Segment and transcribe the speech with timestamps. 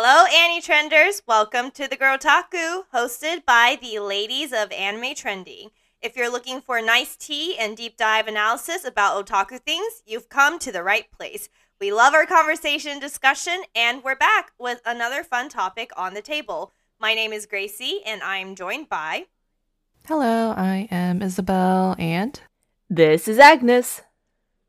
[0.00, 1.22] Hello, Annie Trenders.
[1.26, 5.70] Welcome to the Girltaku, hosted by the ladies of Anime Trendy.
[6.00, 10.60] If you're looking for nice tea and deep dive analysis about otaku things, you've come
[10.60, 11.48] to the right place.
[11.80, 16.72] We love our conversation discussion, and we're back with another fun topic on the table.
[17.00, 19.24] My name is Gracie, and I'm joined by.
[20.06, 22.40] Hello, I am Isabel, and.
[22.88, 24.02] This is Agnes.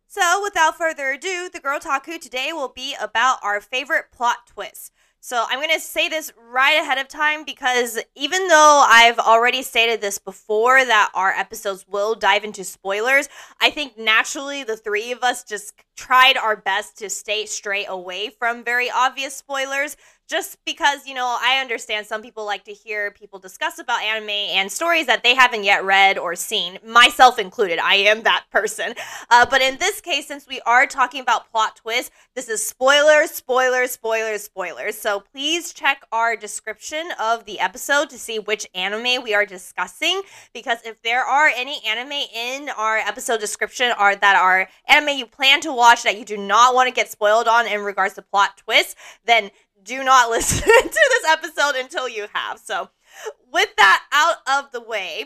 [0.07, 4.89] So, without further ado, the Girltaku today will be about our favorite plot twists.
[5.21, 9.61] So I'm going to say this right ahead of time because even though I've already
[9.63, 13.27] stated this before that our episodes will dive into spoilers,
[13.59, 18.29] I think naturally the three of us just tried our best to stay straight away
[18.29, 19.97] from very obvious spoilers
[20.29, 24.29] just because you know i understand some people like to hear people discuss about anime
[24.29, 27.79] and stories that they haven't yet read or seen myself included.
[27.79, 28.93] I am that person.
[29.29, 33.31] Uh, but in this case since we are talking about plot twists this is spoilers
[33.31, 39.23] spoilers spoilers spoilers so please check our description of the episode to see which anime
[39.23, 40.21] we are discussing
[40.53, 45.25] because if there are any anime in our episode description are that are anime you
[45.25, 48.21] plan to watch that you do not want to get spoiled on in regards to
[48.21, 49.49] plot twists then
[49.83, 52.59] do not listen to this episode until you have.
[52.59, 52.89] So,
[53.51, 55.25] with that out of the way,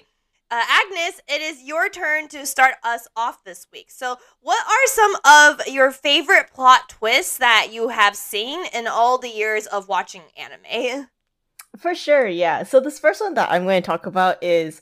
[0.49, 3.89] uh, Agnes, it is your turn to start us off this week.
[3.89, 9.17] So, what are some of your favorite plot twists that you have seen in all
[9.17, 11.07] the years of watching anime?
[11.77, 12.63] For sure, yeah.
[12.63, 14.81] So, this first one that I'm going to talk about is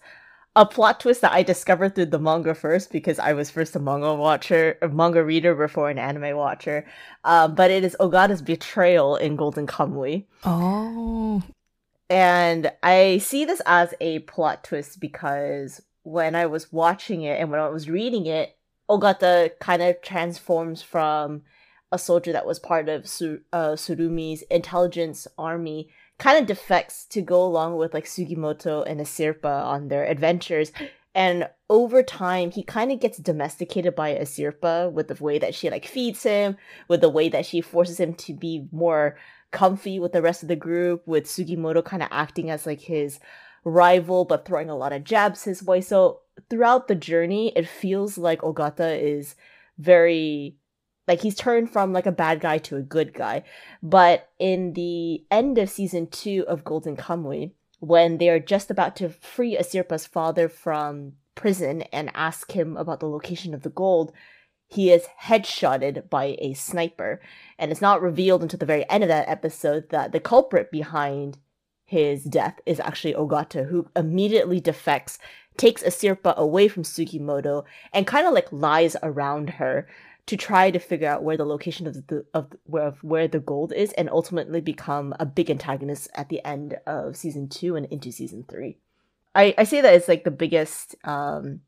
[0.55, 3.79] a plot twist that I discovered through the manga first because I was first a
[3.79, 6.85] manga watcher, a manga reader before an anime watcher.
[7.23, 10.25] Um, but it is Ogata's betrayal in Golden Kamuy.
[10.43, 11.41] Oh.
[12.09, 17.49] And I see this as a plot twist because when I was watching it and
[17.49, 18.57] when I was reading it,
[18.89, 21.43] Ogata kind of transforms from
[21.93, 25.89] a soldier that was part of Su- uh, Tsurumi's intelligence army
[26.21, 30.71] kind of defects to go along with like Sugimoto and Asirpa on their adventures.
[31.15, 35.71] And over time, he kind of gets domesticated by Asirpa with the way that she
[35.71, 36.57] like feeds him,
[36.87, 39.17] with the way that she forces him to be more
[39.49, 43.19] comfy with the rest of the group, with Sugimoto kind of acting as like his
[43.63, 45.81] rival but throwing a lot of jabs his way.
[45.81, 46.19] So
[46.51, 49.35] throughout the journey, it feels like Ogata is
[49.79, 50.55] very
[51.07, 53.43] like he's turned from like a bad guy to a good guy.
[53.81, 58.95] But in the end of season two of Golden Kamuy, when they are just about
[58.97, 64.11] to free Asirpa's father from prison and ask him about the location of the gold,
[64.67, 67.19] he is headshotted by a sniper.
[67.57, 71.39] And it's not revealed until the very end of that episode that the culprit behind
[71.83, 75.19] his death is actually Ogata, who immediately defects,
[75.57, 79.89] takes Asirpa away from Sugimoto, and kind of like lies around her
[80.27, 83.39] to try to figure out where the location of the of where of where the
[83.39, 87.85] gold is and ultimately become a big antagonist at the end of season two and
[87.87, 88.77] into season three.
[89.33, 91.61] I, I say that it's like the biggest um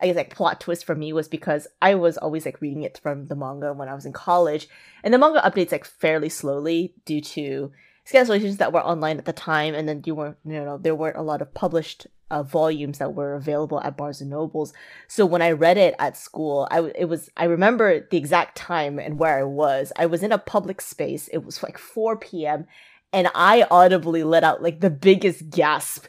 [0.00, 2.98] I guess like plot twist for me was because I was always like reading it
[3.02, 4.68] from the manga when I was in college.
[5.02, 7.72] And the manga updates like fairly slowly due to
[8.12, 11.16] cancellations that were online at the time and then you weren't you know there weren't
[11.16, 14.72] a lot of published uh, volumes that were available at Barnes and Nobles.
[15.06, 18.98] So when I read it at school, I it was I remember the exact time
[18.98, 19.92] and where I was.
[19.96, 21.28] I was in a public space.
[21.28, 22.66] It was like 4 p.m.
[23.12, 26.06] and I audibly let out like the biggest gasp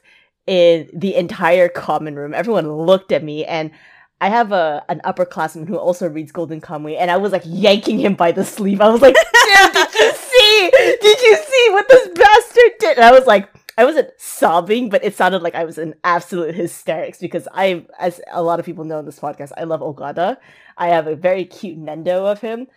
[0.47, 2.33] in the entire common room.
[2.33, 3.69] Everyone looked at me and
[4.19, 7.99] I have a an upperclassman who also reads Golden Kamuy, and I was like yanking
[7.99, 8.81] him by the sleeve.
[8.81, 10.71] I was like, did you see?
[11.01, 15.03] Did you see what this bastard did?" And I was like, I wasn't sobbing, but
[15.03, 18.85] it sounded like I was in absolute hysterics because I, as a lot of people
[18.85, 20.37] know in this podcast, I love Ogata.
[20.77, 22.67] I have a very cute Nendo of him.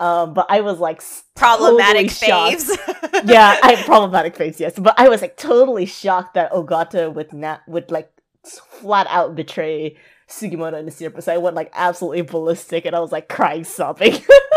[0.00, 1.00] Um, but I was like
[1.36, 3.24] problematic totally faves.
[3.24, 4.78] yeah, I problematic faves, yes.
[4.78, 8.10] But I was like totally shocked that Ogata would not would like
[8.42, 9.96] flat out betray
[10.28, 11.22] Sugimoto and Asirpa.
[11.22, 14.14] So I went like absolutely ballistic and I was like crying sobbing.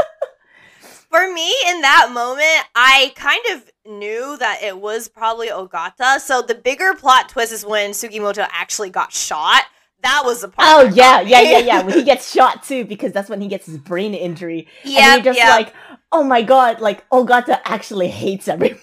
[1.15, 6.19] For me, in that moment, I kind of knew that it was probably Ogata.
[6.19, 9.63] So the bigger plot twist is when Sugimoto actually got shot.
[10.03, 10.67] That was the part.
[10.69, 11.83] Oh yeah, yeah, yeah, yeah.
[11.83, 14.67] When he gets shot too, because that's when he gets his brain injury.
[14.83, 15.51] Yeah, and you're just yep.
[15.51, 15.73] like,
[16.11, 18.81] oh my god, like Ogata actually hates everybody.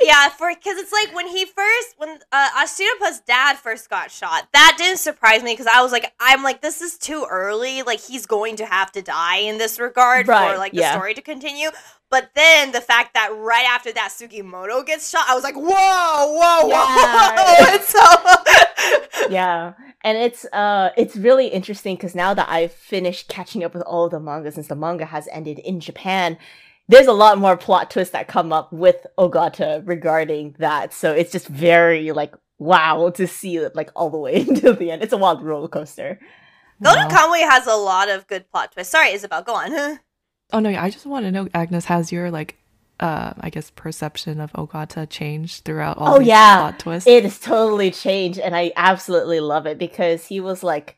[0.00, 4.48] Yeah, for because it's like when he first when uh, Asirpa's dad first got shot,
[4.52, 7.82] that didn't surprise me because I was like, I'm like, this is too early.
[7.82, 10.92] Like he's going to have to die in this regard right, for like the yeah.
[10.92, 11.70] story to continue.
[12.10, 15.64] But then the fact that right after that Sugimoto gets shot, I was like, whoa,
[15.68, 17.76] whoa, yeah.
[17.76, 17.78] whoa.
[17.78, 23.74] so yeah, and it's uh, it's really interesting because now that I've finished catching up
[23.74, 26.38] with all the manga since the manga has ended in Japan
[26.88, 30.92] there's a lot more plot twists that come up with Ogata regarding that.
[30.92, 34.90] So it's just very like wow to see it like all the way until the
[34.90, 35.02] end.
[35.02, 36.18] It's a wild roller coaster.
[36.82, 37.10] Golden Wow.
[37.32, 38.92] Kamuy has a lot of good plot twists.
[38.92, 39.98] Sorry, Isabel, go on.
[40.50, 42.56] Oh no, I just want to know, Agnes, has your like,
[43.00, 46.56] uh, I guess perception of Ogata changed throughout all Oh, these yeah.
[46.60, 47.06] plot twists?
[47.06, 50.96] It has totally changed, and I absolutely love it because he was like,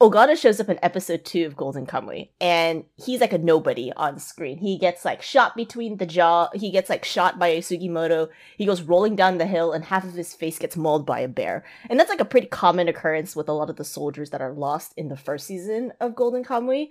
[0.00, 4.20] Ogata shows up in episode two of Golden Kamuy, and he's like a nobody on
[4.20, 4.58] screen.
[4.58, 6.50] He gets like shot between the jaw.
[6.54, 8.28] He gets like shot by a Sugimoto.
[8.56, 11.26] He goes rolling down the hill, and half of his face gets mauled by a
[11.26, 11.64] bear.
[11.90, 14.52] And that's like a pretty common occurrence with a lot of the soldiers that are
[14.52, 16.90] lost in the first season of Golden Kamuy.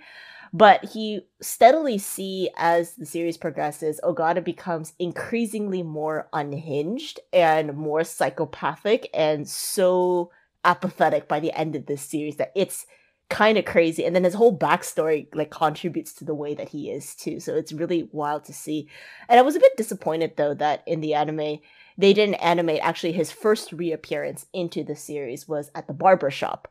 [0.51, 8.03] But he steadily see as the series progresses, Ogata becomes increasingly more unhinged and more
[8.03, 10.29] psychopathic and so
[10.65, 12.85] apathetic by the end of this series that it's
[13.29, 14.05] kind of crazy.
[14.05, 17.39] And then his whole backstory like contributes to the way that he is too.
[17.39, 18.87] So it's really wild to see.
[19.27, 21.59] And I was a bit disappointed though that in the anime
[21.97, 26.67] they didn't animate actually his first reappearance into the series was at the barber shop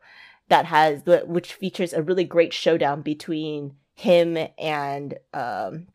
[0.48, 5.88] that has which features a really great showdown between him and um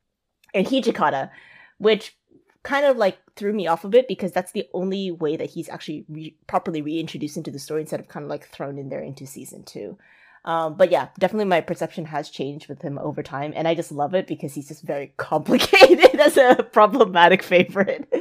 [0.53, 1.29] and Hijikata,
[1.77, 2.17] which
[2.63, 5.69] kind of like threw me off a bit because that's the only way that he's
[5.69, 9.01] actually re- properly reintroduced into the story instead of kind of like thrown in there
[9.01, 9.97] into season two.
[10.43, 13.91] Um, but yeah, definitely my perception has changed with him over time, and I just
[13.91, 18.11] love it because he's just very complicated as a problematic favorite.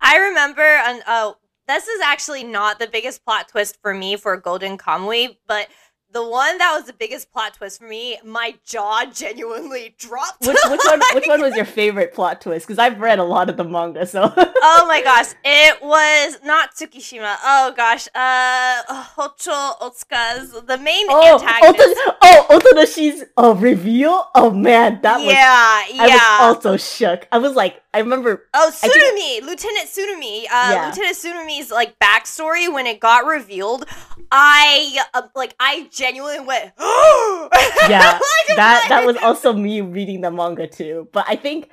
[0.00, 1.32] I remember, and uh,
[1.66, 5.68] this is actually not the biggest plot twist for me for Golden Kamuy, but
[6.16, 10.46] the one that was the biggest plot twist for me, my jaw genuinely dropped.
[10.46, 12.66] Which which one which one was your favorite plot twist?
[12.66, 16.74] Because I've read a lot of the manga, so oh my gosh, it was not
[16.74, 17.36] Tsukishima.
[17.44, 22.00] Oh gosh, uh, Hochu Otsuka's the main oh antagonist.
[22.06, 24.30] Oto, oh Otonoshi's oh reveal.
[24.34, 26.02] Oh man, that was yeah, yeah.
[26.02, 26.48] I yeah.
[26.48, 27.28] was also shook.
[27.30, 30.44] I was like, I remember Oh, Tsurumi, Lieutenant Tsurumi.
[30.44, 30.86] Uh, Yeah.
[30.88, 33.86] Lieutenant Tsurumi's like backstory when it got revealed,
[34.30, 36.72] I uh, like I genuinely went,
[37.88, 41.08] yeah, Like, that that was also me reading the manga too.
[41.12, 41.70] But I think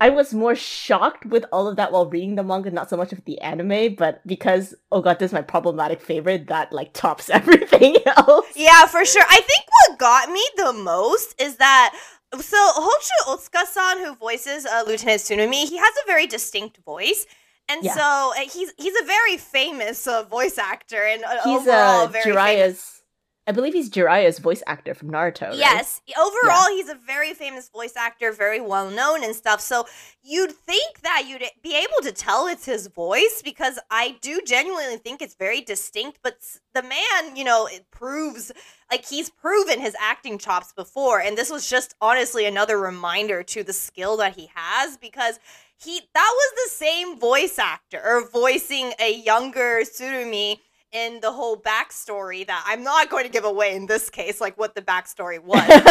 [0.00, 3.10] I was more shocked with all of that while reading the manga, not so much
[3.10, 8.46] with the anime, but because Ogata is my problematic favorite, that like tops everything else.
[8.54, 9.24] Yeah, for sure.
[9.28, 11.98] I think what got me the most is that
[12.40, 17.26] so Hochu Otsuka-san, who voices uh, Lieutenant Tsurumi, he has a very distinct voice.
[17.70, 17.94] And Yeah.
[17.94, 22.06] so uh, he's he's a very famous uh, voice actor and uh, He's overall uh,
[22.08, 22.94] very famous Jiraiya's.
[23.46, 25.48] I believe he's Jiraiya's voice actor from Naruto.
[25.48, 25.56] right?
[25.56, 26.02] Yes.
[26.18, 29.60] Overall, he's a very famous voice actor, very well known and stuff.
[29.62, 29.86] So
[30.22, 34.98] you'd think that you'd be able to tell it's his voice because I do genuinely
[34.98, 36.18] think it's very distinct.
[36.22, 36.36] But
[36.74, 38.52] the man, you know, it proves
[38.90, 41.20] like he's proven his acting chops before.
[41.20, 45.38] And this was just honestly another reminder to the skill that he has because
[45.76, 50.56] he that was the same voice actor voicing a younger Tsurumi
[50.90, 54.56] in the whole backstory that I'm not going to give away in this case, like
[54.58, 55.62] what the backstory was.
[55.66, 55.84] But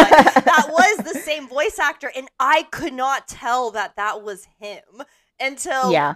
[0.46, 4.82] that was the same voice actor, and I could not tell that that was him
[5.40, 6.16] until Yeah.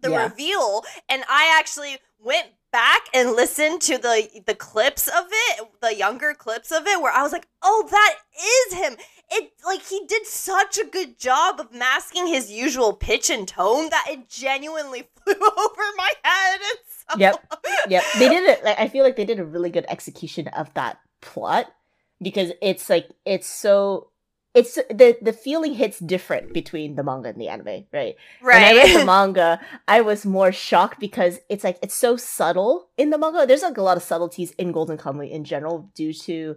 [0.00, 0.24] the yeah.
[0.24, 0.84] reveal.
[1.08, 6.34] And I actually went back and listen to the the clips of it, the younger
[6.34, 8.96] clips of it, where I was like, "Oh, that is him."
[9.30, 13.88] It like he did such a good job of masking his usual pitch and tone
[13.90, 16.60] that it genuinely flew over my head.
[16.60, 16.78] And
[17.10, 17.52] so, Yep.
[17.88, 18.04] Yep.
[18.18, 20.98] They did it like I feel like they did a really good execution of that
[21.20, 21.72] plot
[22.22, 24.10] because it's like it's so
[24.56, 28.16] it's the the feeling hits different between the manga and the anime, right?
[28.40, 28.54] Right.
[28.54, 32.88] When I read the manga, I was more shocked because it's like it's so subtle
[32.96, 33.46] in the manga.
[33.46, 36.56] There's like a lot of subtleties in Golden Kamuy in general due to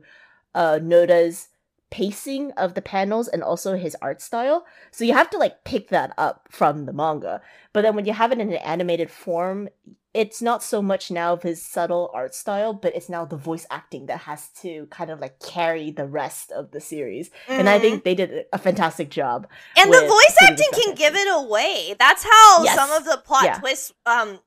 [0.56, 1.50] uh Noda's
[1.90, 4.66] pacing of the panels and also his art style.
[4.92, 7.42] So you have to like pick that up from the manga.
[7.74, 9.68] But then when you have it in an animated form,
[10.14, 13.68] it's not so much now of his subtle art style, but it's now the voice
[13.70, 17.30] acting that has to kind of like carry the rest of the series.
[17.48, 19.48] And I think they did a fantastic job.
[19.78, 21.96] and the voice acting can give it away.
[22.00, 22.76] That's how Yes.
[22.76, 23.60] some of the plot Yeah.
[23.60, 24.40] twists um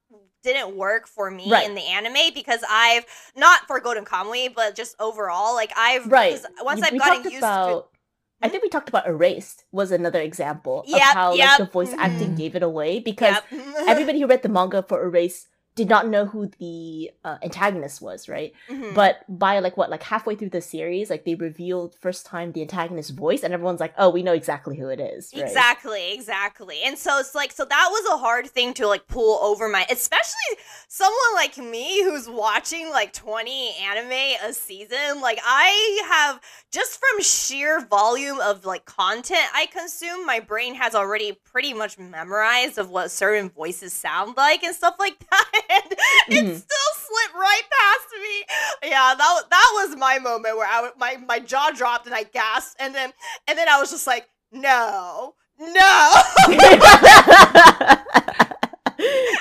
[0.43, 1.69] didn't work for me Right.
[1.69, 6.41] in the anime because I've not for Golden Kamuy, but just overall, like I've right.
[6.63, 7.99] Once I've gotten used about, to
[8.45, 11.93] I think we talked about Erased was another example of how yep, like the voice
[11.97, 12.37] acting mhm.
[12.37, 13.63] gave it away because Yep.
[13.87, 18.29] everybody who read the manga for Erased did not know who the uh, antagonist was,
[18.29, 18.53] right?
[18.69, 18.93] Mhm.
[18.95, 22.61] But by like what, like halfway through the series, like they revealed first time the
[22.61, 25.45] antagonist's voice, and everyone's like, "Oh, we know exactly who it is." Right?
[25.45, 26.81] Exactly, exactly.
[26.85, 29.87] And so it's like so that was a hard thing to like pull over my
[29.91, 35.21] especially someone like me who's watching like 20 anime a season.
[35.23, 40.95] Like I have just from sheer volume of like content I consume, my brain has
[40.95, 45.62] already pretty much memorized of what certain voices sound like and stuff like that.
[45.71, 45.85] And
[46.29, 46.57] it Mhm.
[46.57, 48.45] still slipped right past me.
[48.91, 52.77] Yeah, that that was my moment where I my my jaw dropped and I gasped
[52.81, 53.13] and then
[53.47, 56.13] and then I was just like, no, no.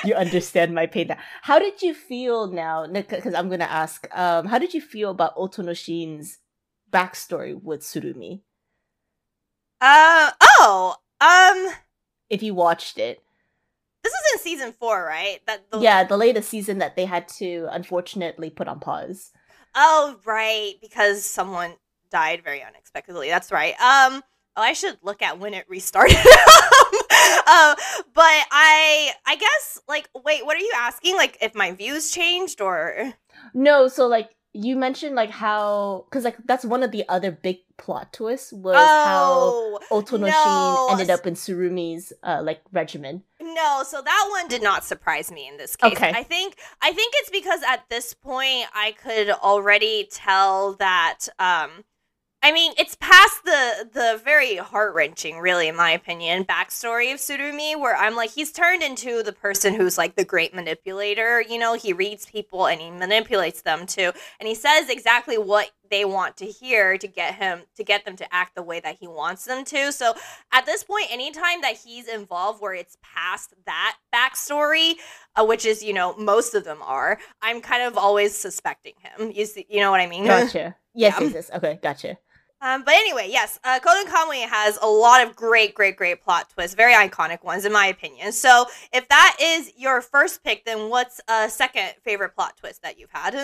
[0.04, 1.18] you understand my pain now.
[1.42, 2.86] How did you feel now?
[2.86, 4.06] Because I'm gonna ask.
[4.16, 6.38] Um, how did you feel about Otonoshin's
[6.90, 8.40] backstory with Tsurumi?
[9.80, 10.96] uh oh.
[11.20, 11.74] Um,
[12.30, 13.22] If you watched it,
[14.02, 15.40] this is in season four, right?
[15.46, 19.30] That the, yeah, the latest season that they had to unfortunately put on pause.
[19.74, 21.74] Oh, right, because someone
[22.10, 23.28] died very unexpectedly.
[23.28, 23.74] That's right.
[23.80, 24.22] Um.
[24.54, 26.14] Oh, I should look at when it restarted.
[26.16, 27.74] um,
[28.12, 31.16] but I, I guess, like, wait, what are you asking?
[31.16, 33.14] Like, if my views changed or?
[33.54, 37.58] No, so like you mentioned like how because like that's one of the other big
[37.78, 40.88] plot twists was oh, how Otonoshin no.
[40.90, 43.22] ended up in Tsurumi's uh like regimen.
[43.40, 45.92] No, so that one did not surprise me in this case.
[45.92, 46.12] Okay.
[46.14, 51.84] I think I think it's because at this point I could already tell that um
[52.44, 57.20] I mean, it's past the the very heart wrenching, really, in my opinion, backstory of
[57.20, 61.40] Tsurumi, where I'm like, he's turned into the person who's like the great manipulator.
[61.40, 65.70] You know, he reads people and he manipulates them too, and he says exactly what
[65.88, 68.96] they want to hear to get him to get them to act the way that
[68.98, 69.92] he wants them to.
[69.92, 70.14] So
[70.50, 74.94] at this point, anytime that he's involved where it's past that backstory,
[75.36, 79.30] uh, which is you know most of them are, I'm kind of always suspecting him.
[79.30, 80.24] You see, you know what I mean?
[80.24, 80.74] Gotcha.
[80.92, 81.20] Yes, Yeah.
[81.20, 81.50] yes, yes.
[81.54, 82.18] Okay, gotcha.
[82.62, 86.76] Um, but anyway, yes, uh, Kamuy has a lot of great, great, great plot twists,
[86.76, 88.30] very iconic ones in my opinion.
[88.32, 93.00] So if that is your first pick, then what's a second favorite plot twist that
[93.00, 93.34] you've had?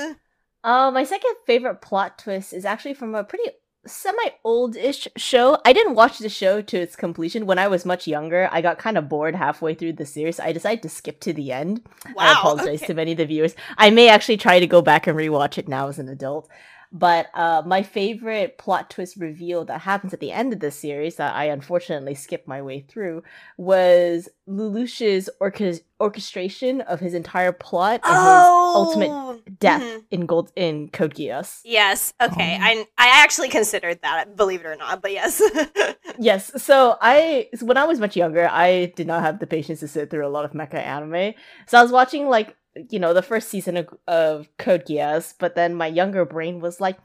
[0.62, 3.50] Uh, my second favorite plot twist is actually from a pretty
[3.86, 5.58] semi old-ish show.
[5.64, 8.48] I didn't watch the show to its completion when I was much younger.
[8.52, 10.38] I got kind of bored halfway through the series.
[10.38, 11.82] I decided to skip to the end.
[12.06, 12.32] I Wow.
[12.38, 12.86] apologize okay.
[12.88, 13.54] to many of the viewers.
[13.76, 16.48] I may actually try to go back and rewatch it now as an adult.
[16.90, 21.16] But uh, my favorite plot twist reveal that happens at the end of the series
[21.16, 23.22] that I unfortunately skipped my way through
[23.56, 30.04] was Lelouch's orchest- orchestration of his entire plot and Oh, ultimate his death mhm.
[30.10, 31.60] in Gold in Code Geass.
[31.64, 32.14] Yes.
[32.20, 32.56] Okay.
[32.58, 32.64] Oh.
[32.64, 35.02] I I actually considered that, believe it or not.
[35.02, 35.42] But yes.
[36.20, 39.78] Yes, so I so when I was much younger, I did not have the patience
[39.80, 41.34] to sit through a lot of mecha anime.
[41.66, 42.56] So I was watching like
[42.90, 46.80] you know the first season of, of Code Geass, but then my younger brain was
[46.80, 46.98] like,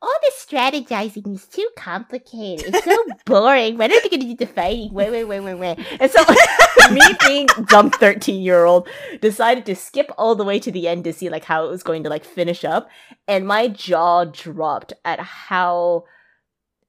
[0.00, 2.74] "All this strategizing is too complicated.
[2.74, 3.78] It's so boring.
[3.78, 4.92] When are they going to do the fighting?
[4.92, 6.22] Wait, wait, wait, wait, wait." And so
[6.92, 8.88] me being dumb thirteen year old
[9.20, 11.82] decided to skip all the way to the end to see like how it was
[11.82, 12.88] going to like finish up,
[13.26, 16.04] and my jaw dropped at how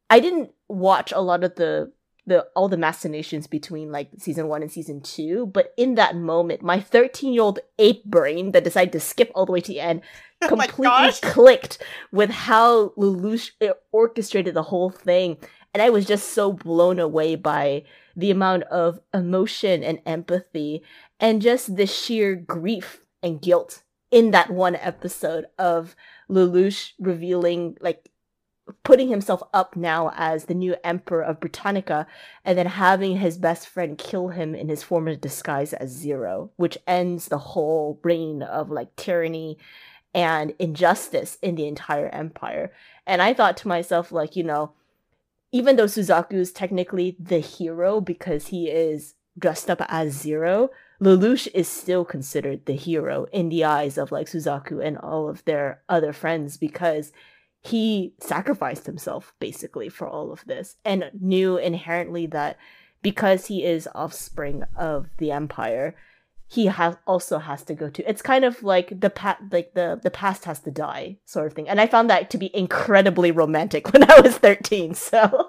[0.10, 1.92] I didn't watch a lot of the
[2.28, 6.62] the all the machinations between like season one and season two, but in that moment,
[6.62, 9.80] my 13 year old ape brain that decided to skip all the way to the
[9.80, 10.02] end
[10.44, 11.20] Oh completely gosh.
[11.22, 11.80] clicked
[12.12, 15.38] with how Lelouch uh, orchestrated the whole thing.
[15.74, 17.84] And I was just so blown away by
[18.16, 20.84] the amount of emotion and empathy
[21.20, 25.96] and just the sheer grief and guilt in that one episode of
[26.30, 28.10] Lelouch revealing like
[28.84, 32.08] putting himself up now as the new emperor of Britannica
[32.44, 36.78] and then having his best friend kill him in his former disguise as Zero, which
[36.88, 39.58] ends the whole reign of like tyranny
[40.14, 42.72] and injustice in the entire empire.
[43.06, 44.74] And I thought to myself, like, you know,
[45.52, 50.70] even though Suzaku is technically the hero because he is dressed up as Zero,
[51.00, 55.46] Lelouch is still considered the hero in the eyes of like Suzaku and all of
[55.46, 57.12] their other friends because
[57.68, 62.58] he sacrificed himself basically for all of this and knew inherently that
[63.02, 65.96] because he is offspring of the empire
[66.50, 70.00] he has also has to go to it's kind of like the pa- like the
[70.02, 71.68] the past has to die sort of thing.
[71.68, 75.47] And i found that to be incredibly romantic when i was 13 so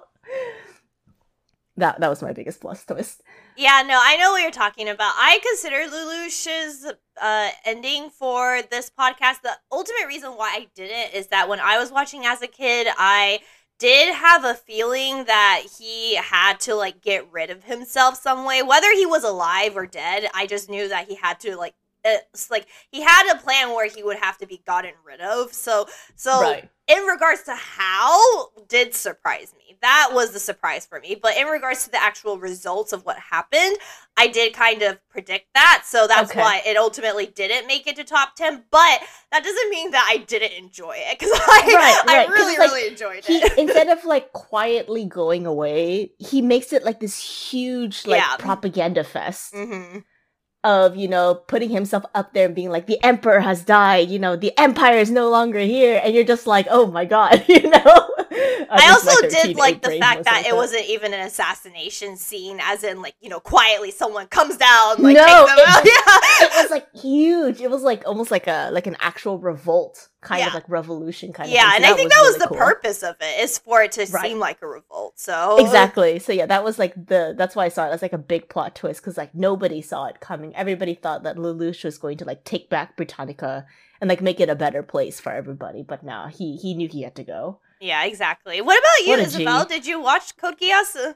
[1.79, 3.23] that that was my biggest plus twist
[3.57, 5.13] Yeah, no, I know what you're talking about.
[5.17, 9.43] I consider Lelouch's uh, ending for this podcast.
[9.43, 12.89] The ultimate reason why I didn't is that when I was watching as a kid,
[12.97, 13.41] I
[13.79, 18.63] did have a feeling that he had to like get rid of himself some way,
[18.63, 20.29] whether he was alive or dead.
[20.35, 21.75] I just knew that he had to like
[22.33, 25.53] it's like he had a plan where he would have to be gotten rid of.
[25.53, 25.87] So
[26.17, 26.69] so right.
[26.89, 29.77] in regards to how did surprise me.
[29.83, 31.17] That was the surprise for me.
[31.21, 33.77] But in regards to the actual results of what happened,
[34.17, 35.83] I did kind of predict that.
[35.85, 36.41] So that's Okay.
[36.41, 38.65] why it ultimately didn't make it to top 10.
[38.71, 39.01] But
[39.31, 42.71] that doesn't mean that I didn't enjoy it because I, Right, I right, really, like
[42.71, 43.53] really enjoyed He it.
[43.57, 47.19] instead of like quietly going away, he makes it like this
[47.51, 48.37] huge like Yeah.
[48.39, 49.99] propaganda fest hmm
[50.65, 54.19] of you know putting himself up there and being like the emperor has died, you
[54.19, 57.69] know the empire is no longer here, and you're just like oh my god, you
[57.71, 58.09] know.
[58.71, 62.17] I also 13 did like the fact was that like it wasn't even an assassination
[62.17, 65.85] scene, as in like you know quietly someone comes down like No, them it- out.
[65.85, 67.61] Yeah, it was like huge.
[67.61, 70.49] It was like almost like a like an actual revolt kind Yeah.
[70.49, 71.55] of like revolution kind of.
[71.55, 72.59] yeah, and I think that was really the cool.
[72.59, 74.23] purpose of it is for it to Right.
[74.23, 75.19] seem like a revolt.
[75.19, 76.19] So Exactly.
[76.19, 78.49] So yeah, that was like the that's why I saw it as like a big
[78.49, 80.55] plot twist because like nobody saw it coming.
[80.57, 83.67] Everybody thought that Lelouch was going to like take back Britannica
[84.01, 87.03] and like make it a better place for everybody, but now he he knew he
[87.03, 87.61] had to go.
[87.81, 88.61] Yeah, exactly.
[88.61, 89.65] What about you, What Isabel?
[89.65, 89.75] G.
[89.75, 91.15] Did you watch Code Geass?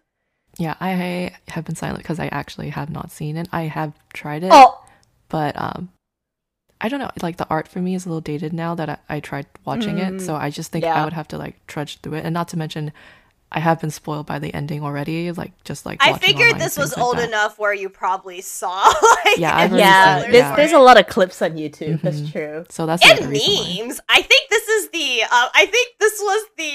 [0.59, 3.49] Yeah, I have been silent because I actually have not seen it.
[3.52, 4.85] I have tried it, Oh,
[5.28, 5.90] but um,
[6.81, 7.11] I don't know.
[7.23, 9.99] Like the art for me is a little dated now that I, I tried watching
[9.99, 11.00] it, so I just think yeah.
[11.00, 12.92] I would have to like trudge through it, and not to mention,
[13.54, 15.30] I have been spoiled by the ending already.
[15.32, 17.28] Like just like I figured this was things like old that.
[17.28, 18.82] enough where you probably saw
[19.25, 20.21] like Yeah, I've yeah.
[20.21, 22.00] spoilers spoilers There's for there's a lot of clips on YouTube.
[22.02, 22.32] That's Mhm.
[22.32, 22.64] true.
[22.71, 23.82] So that's and reason why.
[23.87, 24.00] memes.
[24.09, 25.23] I think this is the.
[25.30, 26.73] Uh, I think this was the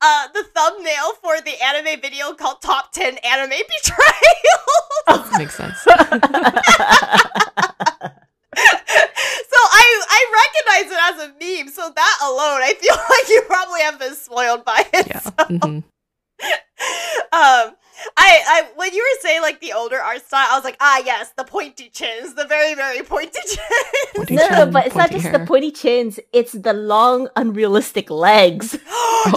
[0.00, 5.78] uh, the thumbnail for the anime video called "Top Ten Anime Betrayal." Makes sense.
[5.82, 5.92] so
[9.80, 11.68] I I recognize it as a meme.
[11.72, 15.06] So that alone, I feel like you probably have been spoiled by it.
[15.08, 15.20] yeah.
[15.20, 15.82] So, mhm.
[16.40, 17.74] Um,
[18.16, 21.02] I I when you were saying like the older art style, I was like, ah,
[21.04, 23.58] yes, the pointy chins, the very very pointy chins.
[24.14, 25.38] Pointy no, no, chin, but it's not just hair.
[25.38, 26.20] the pointy chins.
[26.32, 28.74] It's the long, unrealistic legs.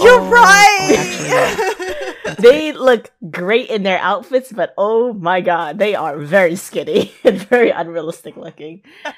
[0.01, 2.15] You're Oh, right.
[2.39, 7.39] they look great in their outfits, but oh my god, they are very skinny and
[7.41, 8.81] very unrealistic looking.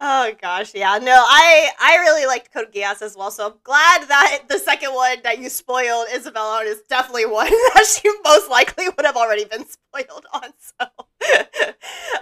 [0.00, 0.98] oh gosh, yeah.
[0.98, 3.30] No, I I really liked Code Geass as well.
[3.30, 7.50] So I'm glad that the second one that you spoiled Isabel on is definitely one
[7.74, 10.50] that she most likely would have already been spoiled on.
[10.58, 10.86] So,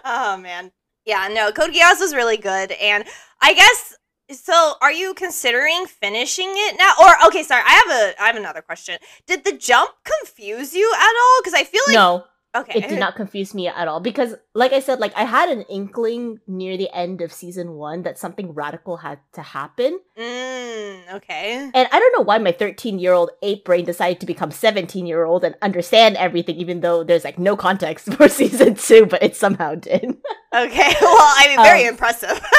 [0.04, 0.72] oh man,
[1.04, 1.28] yeah.
[1.28, 3.04] No, Code Geass was really good, and
[3.40, 3.96] I guess.
[4.28, 6.92] So, are you considering finishing it now?
[7.00, 8.98] Or okay, sorry, I have a I have another question.
[9.28, 11.40] Did the jump confuse you at all?
[11.40, 12.24] Because I feel like No,
[12.60, 15.48] okay, it did not confuse me at all because, like I said, like I had
[15.48, 21.14] an inkling near the end of season one that something radical had to happen, Mm,
[21.14, 21.70] okay.
[21.74, 25.06] and I don't know why my 13 year old ape brain decided to become 17
[25.06, 29.22] year old and understand everything, even though there's like no context for season two, but
[29.22, 30.16] it somehow did.
[30.54, 30.94] Okay.
[31.00, 32.40] Well, I mean, very Um, impressive.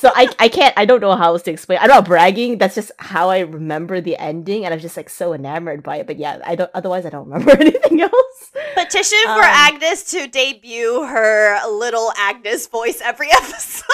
[0.00, 1.78] so I I can't I don't know how else to explain.
[1.82, 2.56] I'm not bragging.
[2.58, 6.06] That's just how I remember the ending, and I'm just like so enamored by it.
[6.06, 6.70] But yeah, I don't.
[6.74, 8.50] Otherwise, I don't remember anything else.
[8.74, 13.84] Petition for Um, Agnes to debut her little Agnes voice every episode.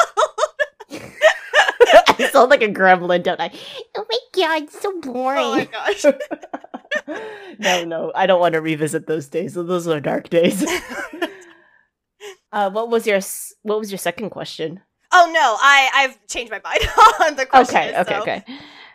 [2.18, 3.50] I sound like a gremlin, don't I?
[3.96, 5.38] Oh my god, it's so boring.
[5.42, 6.04] oh my gosh.
[7.58, 9.54] no, no, I don't want to revisit those days.
[9.54, 10.64] Those are dark days.
[12.52, 13.20] uh, what was your
[13.62, 14.80] What was your second question?
[15.12, 16.80] Oh no, I I've changed my mind
[17.24, 17.76] on the question.
[17.76, 18.44] Okay, okay, so- okay.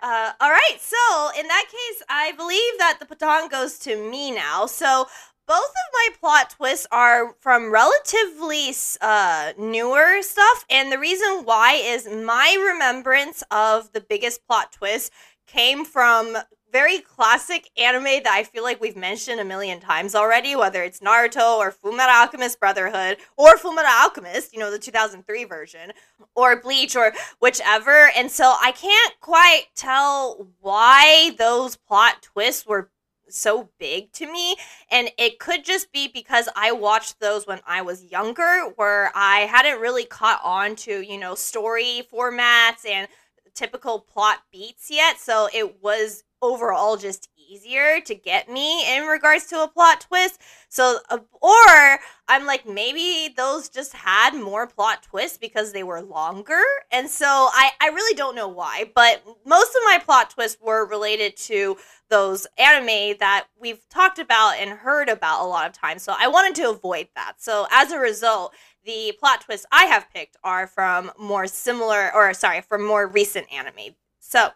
[0.03, 4.31] Uh, all right, so in that case, I believe that the baton goes to me
[4.31, 4.65] now.
[4.65, 5.07] So
[5.47, 11.73] both of my plot twists are from relatively uh, newer stuff, and the reason why
[11.73, 15.11] is my remembrance of the biggest plot twist
[15.45, 16.35] came from
[16.71, 20.99] very classic anime that I feel like we've mentioned a million times already, whether it's
[20.99, 25.91] Naruto or Fullmetal Alchemist Brotherhood or Fullmetal Alchemist, you know, the 2003 version,
[26.35, 28.11] or Bleach or whichever.
[28.15, 32.89] And so I can't quite tell why those plot twists were
[33.27, 34.55] so big to me.
[34.89, 39.41] And it could just be because I watched those when I was younger, where I
[39.41, 43.07] hadn't really caught on to, you know, story formats and
[43.53, 45.19] typical plot beats yet.
[45.19, 50.39] So it was overall just easier to get me in regards to a plot twist.
[50.69, 50.99] So,
[51.41, 56.61] or I'm like, maybe those just had more plot twists because they were longer.
[56.91, 60.85] And so I, I really don't know why, but most of my plot twists were
[60.85, 61.77] related to
[62.09, 66.03] those anime that we've talked about and heard about a lot of times.
[66.03, 67.33] So I wanted to avoid that.
[67.37, 68.53] So as a result,
[68.85, 73.51] the plot twists I have picked are from more similar, or sorry, from more recent
[73.51, 73.95] anime.
[74.19, 74.51] So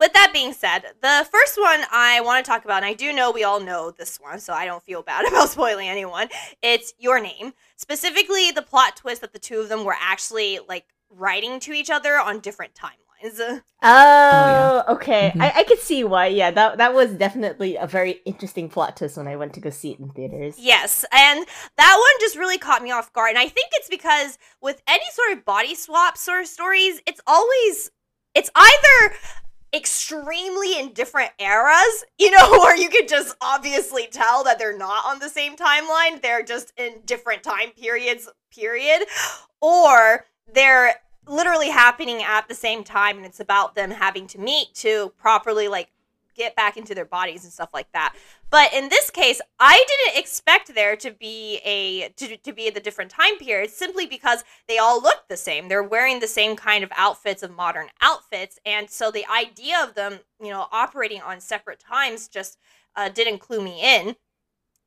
[0.00, 3.12] with that being said, the first one I want to talk about, and I do
[3.12, 6.28] know we all know this one, so I don't feel bad about spoiling anyone.
[6.62, 7.52] It's your name.
[7.76, 11.90] Specifically, the plot twist that the two of them were actually like writing to each
[11.90, 13.60] other on different timelines.
[13.82, 15.32] Oh, okay.
[15.34, 15.40] Mhm.
[15.42, 16.26] I, I could see why.
[16.26, 19.70] Yeah, that that was definitely a very interesting plot twist when I went to go
[19.70, 20.54] see it in theaters.
[20.58, 21.44] Yes, and
[21.76, 23.30] that one just really caught me off guard.
[23.30, 27.20] And I think it's because with any sort of body swap sort of stories, it's
[27.26, 27.90] always
[28.34, 29.14] it's either
[29.72, 35.04] extremely in different eras, you know, where you could just obviously tell that they're not
[35.06, 39.06] on the same timeline, they're just in different time periods, period,
[39.60, 40.94] or they're
[41.26, 45.68] literally happening at the same time and it's about them having to meet to properly
[45.68, 45.90] like
[46.38, 48.14] get back into their bodies and stuff like that.
[48.50, 52.80] But in this case, I didn't expect there to be a to, to be the
[52.80, 55.68] different time periods simply because they all look the same.
[55.68, 59.94] They're wearing the same kind of outfits of modern outfits, and so the idea of
[59.94, 62.58] them, you know, operating on separate times just
[62.96, 64.16] uh, didn't clue me in.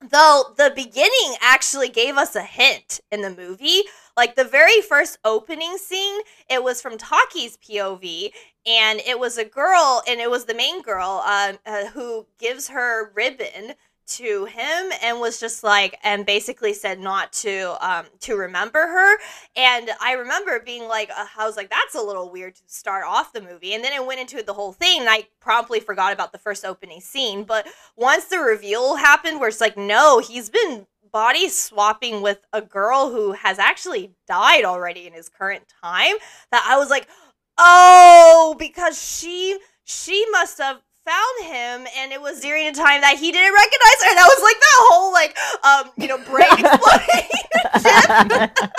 [0.01, 3.81] Though the beginning actually gave us a hint in the movie.
[4.15, 8.31] Like the very first opening scene, it was from Taki's POV,
[8.65, 12.69] and it was a girl, and it was the main girl uh, uh, who gives
[12.69, 13.75] her ribbon
[14.11, 19.17] to him and was just like and basically said not to um to remember her.
[19.55, 23.05] And i remember being like uh, i was like that's a little weird to start
[23.07, 23.73] off the movie.
[23.73, 26.65] And then it went into the whole thing and i promptly forgot about the first
[26.65, 27.43] opening scene.
[27.43, 32.61] But once the reveal happened where it's like no he's been body swapping with a
[32.61, 36.15] girl who has actually died already in his current time
[36.51, 37.07] that i was like
[37.57, 43.17] oh because she she must have found him and it was during a time that
[43.17, 44.09] he didn't recognize her.
[44.09, 47.29] And that was like that whole like um you know brain exploding.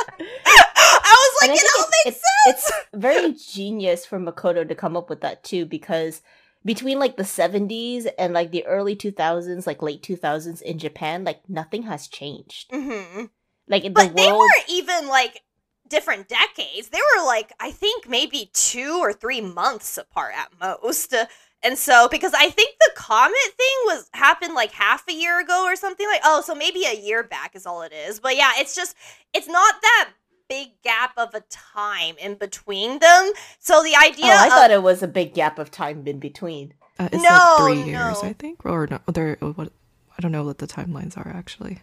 [1.05, 4.75] I was like I it all makes it's, it's, it's very genius for Makoto to
[4.75, 6.23] come up with that too, because
[6.65, 11.49] between like the 70s and like the early 2000s, like late 2000s in Japan, like
[11.49, 12.71] nothing has changed.
[12.73, 13.25] hmm
[13.69, 14.39] Like the but they world.
[14.41, 15.43] weren't even like
[15.89, 20.49] different decades they were like i think maybe two or three months apart at
[20.83, 21.15] most
[21.63, 25.65] and so because i think the comet thing was happened like half a year ago
[25.67, 28.53] or something like oh so maybe a year back is all it is but yeah
[28.57, 28.97] it's just
[29.35, 30.11] it's not that
[30.55, 34.71] big gap of a time in between them so the idea Oh, I of thought
[34.79, 36.75] it was a big gap of time in between.
[36.99, 38.29] Uh, it's No, like three years, no.
[38.31, 39.73] I think, or no, they're what
[40.17, 41.81] I don't know what the timelines are actually.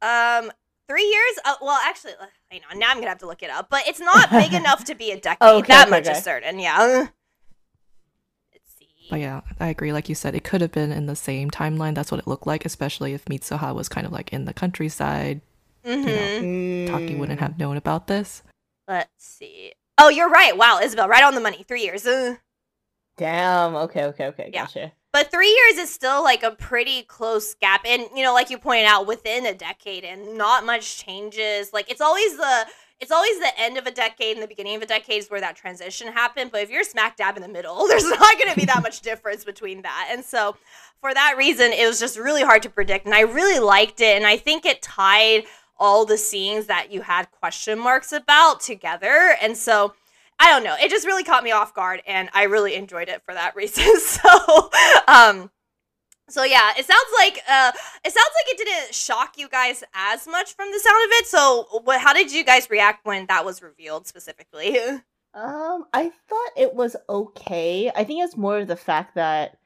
[0.00, 0.50] um
[0.88, 3.50] three years uh, well actually uh, hang on now i'm gonna have to look it
[3.50, 6.18] up but it's not big enough to be a decade Okay, that okay, much okay.
[6.18, 7.06] is certain yeah
[8.52, 9.92] let's see But yeah, I agree.
[9.92, 11.94] Like you said, it could have been in the same timeline.
[11.94, 15.40] That's what it looked like, especially if Mitsuha was kind of like in the countryside.
[15.84, 16.86] Mhm.
[16.88, 18.42] Taki wouldn't have known about this.
[18.88, 19.72] Let's see.
[19.98, 20.56] Oh, you're right.
[20.56, 21.64] Wow, Isabel, right on the money.
[21.66, 22.06] Three years.
[22.06, 22.38] Ugh.
[23.16, 23.74] Damn.
[23.76, 24.04] Okay.
[24.04, 24.26] Okay.
[24.26, 24.50] Okay.
[24.52, 24.62] Yeah.
[24.62, 24.92] Gotcha.
[25.12, 27.82] But three years is still like a pretty close gap.
[27.86, 31.72] And, you know, like you pointed out, within a decade and not much changes.
[31.72, 32.66] Like, it's always the.
[33.00, 35.40] It's always the end of a decade and the beginning of a decade is where
[35.40, 36.52] that transition happened.
[36.52, 39.00] But if you're smack dab in the middle, there's not going to be that much
[39.00, 40.08] difference between that.
[40.12, 40.56] And so,
[41.00, 43.04] for that reason, it was just really hard to predict.
[43.04, 44.16] And I really liked it.
[44.16, 45.46] And I think it tied
[45.82, 49.36] all the scenes that you had question marks about together.
[49.42, 49.94] And so,
[50.38, 50.76] I don't know.
[50.80, 53.98] It just really caught me off guard, and I really enjoyed it for that reason.
[53.98, 54.70] So,
[55.08, 55.50] um,
[56.28, 57.72] so yeah, it sounds like uh,
[58.04, 61.26] it sounds like it didn't shock you guys as much from the sound of it.
[61.26, 62.00] So, what?
[62.00, 64.78] How did you guys react when that was revealed specifically?
[65.34, 67.90] Um, I thought it was okay.
[67.96, 69.56] I think it's more of the fact that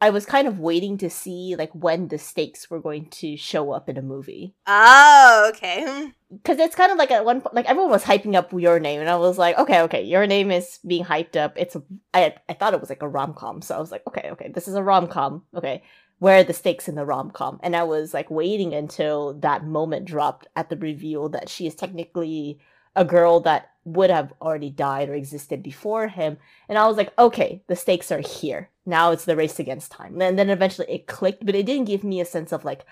[0.00, 3.72] I was kind of waiting to see like when the stakes were going to show
[3.72, 4.54] up in a movie.
[4.66, 6.12] oh, okay.
[6.30, 9.00] Because it's kind of like at one point, like everyone was hyping up your name,
[9.00, 11.54] and I was like, okay, okay, your name is being hyped up.
[11.56, 11.82] It's a,
[12.12, 14.50] I, I thought it was like a rom com, so I was like, okay, okay,
[14.54, 15.44] this is a rom com.
[15.54, 15.82] Okay,
[16.18, 17.58] where are the stakes in the rom com?
[17.62, 21.74] And I was like waiting until that moment dropped at the reveal that she is
[21.74, 22.60] technically
[22.94, 26.36] a girl that would have already died or existed before him.
[26.68, 28.68] And I was like, okay, the stakes are here.
[28.88, 30.20] Now it's the race against time.
[30.20, 32.84] And then eventually it clicked, but it didn't give me a sense of like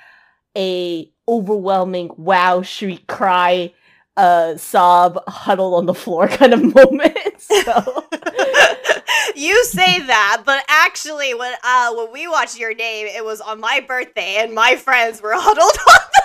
[0.56, 3.72] a overwhelming wow, shriek, cry,
[4.16, 7.18] uh, sob, huddle on the floor kind of moment.
[7.38, 8.04] So
[9.36, 13.60] you say that, but actually, when uh when we watched your name, it was on
[13.60, 16.15] my birthday, and my friends were huddled on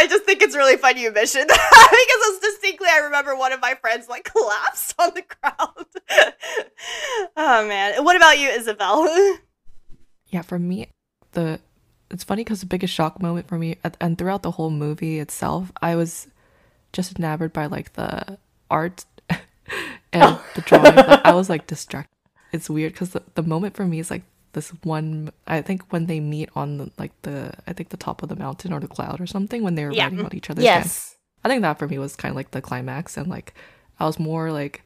[0.00, 3.52] I just think it's really funny you mentioned that because it's distinctly I remember one
[3.52, 5.86] of my friends like collapsed on the ground.
[7.36, 9.36] oh man, what about you, Isabel?
[10.32, 10.86] Yeah, for me,
[11.32, 11.58] the
[12.08, 15.72] it's funny because the biggest shock moment for me, and throughout the whole movie itself,
[15.82, 16.28] I was
[16.92, 18.38] just enamored by like the
[18.70, 19.04] art
[20.12, 20.94] and the drawing.
[20.94, 22.14] Like, I was like distracted.
[22.52, 25.30] It's weird because the, the moment for me is like this one.
[25.46, 28.36] I think when they meet on the like the I think the top of the
[28.36, 30.04] mountain or the cloud or something when they were Yeah.
[30.04, 31.16] riding on each other's yes.
[31.44, 33.54] I think that for me was kind of like the climax, and like
[33.98, 34.82] I was more like,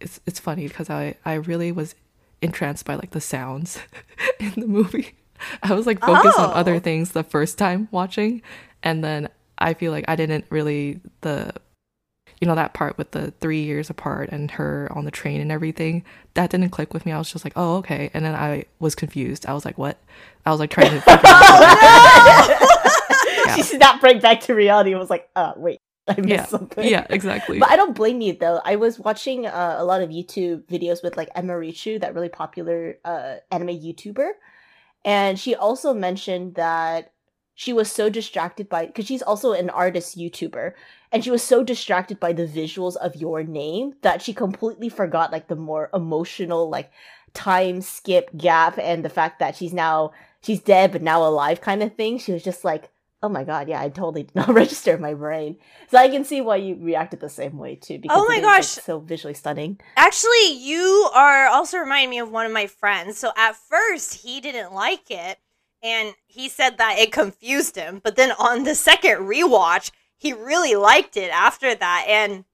[0.00, 1.94] it's it's funny because I I really was
[2.42, 3.78] entranced by like the sounds
[4.40, 5.14] in the movie.
[5.62, 6.52] I was like focused on Oh.
[6.52, 8.42] other things the first time watching,
[8.82, 11.52] and then I feel like I didn't really the
[12.40, 15.50] you know that part with the three years apart and her on the train and
[15.50, 17.12] everything that didn't click with me.
[17.12, 19.46] I was just like, oh okay, and then I was confused.
[19.46, 19.98] I was like, what?
[20.46, 22.64] I was like trying to figure out.
[23.48, 23.54] Yeah.
[23.54, 26.86] she snapped right back to reality and was like, "Uh, wait, I missed yeah, something."
[26.86, 27.58] yeah, exactly.
[27.58, 28.60] But I don't blame you though.
[28.64, 32.98] I was watching uh, a lot of YouTube videos with like Emirichu, that really popular
[33.04, 34.30] uh, anime YouTuber,
[35.04, 37.12] and she also mentioned that
[37.54, 40.74] she was so distracted by because she's also an artist YouTuber,
[41.12, 45.32] and she was so distracted by the visuals of your name that she completely forgot
[45.32, 46.90] like the more emotional like
[47.34, 50.10] time skip gap and the fact that she's now
[50.42, 52.18] she's dead but now alive kind of thing.
[52.18, 52.90] She was just like.
[53.20, 55.56] Oh my god, yeah, I totally did not register in my brain.
[55.90, 57.98] So I can see why you reacted the same way too.
[57.98, 58.66] Because Oh my it is, like, gosh.
[58.68, 59.80] so visually stunning.
[59.96, 63.18] Actually, you are also reminding me of one of my friends.
[63.18, 65.40] So at first, he didn't like it,
[65.82, 68.00] and he said that it confused him.
[68.04, 72.04] But then on the second rewatch, he really liked it after that.
[72.06, 72.44] And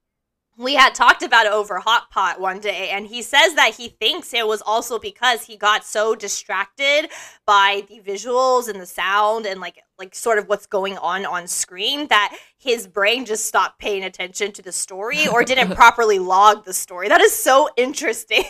[0.57, 3.89] we had talked about it over Hot Pot one day, and he says that he
[3.89, 7.09] thinks it was also because he got so distracted
[7.45, 11.47] by the visuals and the sound and like like sort of what's going on on
[11.47, 16.65] screen that his brain just stopped paying attention to the story or didn't properly log
[16.65, 17.09] the story.
[17.09, 18.45] That is so interesting.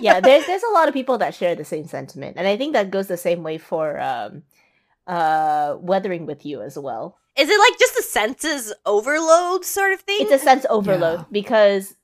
[0.00, 2.74] yeah, there's there's a lot of people that share the same sentiment, and I think
[2.74, 4.44] that goes the same way for um,
[5.08, 7.18] uh, weathering with you as well.
[7.36, 10.18] Is it like just a senses overload sort of thing?
[10.20, 11.24] It's a sense overload Yeah.
[11.30, 11.94] because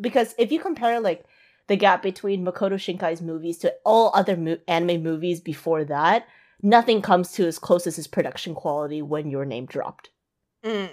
[0.00, 1.24] because if you compare like
[1.66, 6.26] the gap between Makoto Shinkai's movies to all other mo- anime movies before that,
[6.62, 10.10] nothing comes to as close as his production quality when your name dropped.
[10.64, 10.90] Mm.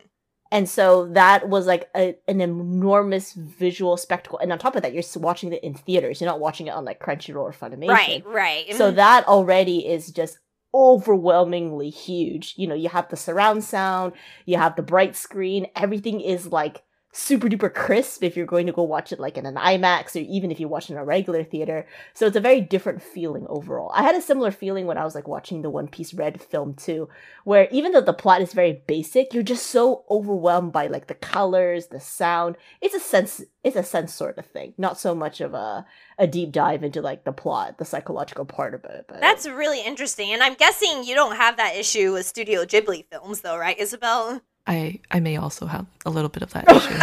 [0.52, 4.40] And so that was like a, an enormous visual spectacle.
[4.40, 6.22] And on top of that, you're watching it in theaters.
[6.22, 7.88] You're not watching it on like Crunchyroll or Funimation.
[7.90, 8.74] Right, right.
[8.76, 8.96] So Mhm.
[8.96, 10.38] that already is just
[10.76, 12.54] overwhelmingly huge.
[12.58, 14.12] You know, you have the surround sound,
[14.46, 16.84] you have the bright screen, everything is like
[17.16, 20.20] super duper crisp if you're going to go watch it like in an IMAX or
[20.20, 21.88] even if you watch it in a regular theater.
[22.14, 23.90] So it's a very different feeling overall.
[23.94, 26.74] I had a similar feeling when I was like watching the One Piece Red film
[26.74, 27.08] too,
[27.46, 31.16] where even though the plot is very basic, you're just so overwhelmed by like the
[31.16, 32.58] colors, the sound.
[32.82, 35.86] It's a sense it's a sense sort of thing, not so much of a
[36.20, 39.06] a deep dive into like the plot, the psychological part of it.
[39.08, 40.32] But That's really interesting.
[40.32, 44.42] And I'm guessing you don't have that issue with Studio Ghibli films, though, right, Isabel?
[44.68, 46.96] I I may also have a little bit of that issue.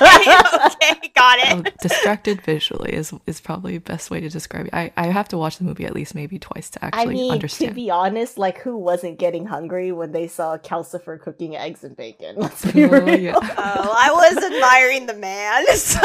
[0.00, 1.46] okay, okay, got it.
[1.52, 4.74] I'm distracted visually is is probably the best way to describe it.
[4.74, 7.32] I, I have to watch the movie at least maybe twice to I actually mean,
[7.32, 7.70] understand.
[7.70, 11.96] to be honest, like who wasn't getting hungry when they saw Calcifer cooking eggs and
[11.96, 12.36] bacon?
[12.38, 13.18] Let's be Oh, real.
[13.18, 13.34] yeah.
[13.56, 15.66] Oh, I was admiring the man.
[15.76, 16.00] So,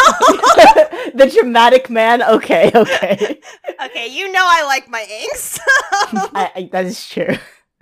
[1.16, 2.22] the dramatic man.
[2.22, 3.40] Okay, okay,
[3.86, 5.60] okay, you know I like my inks.
[6.34, 7.36] I, I, that is true.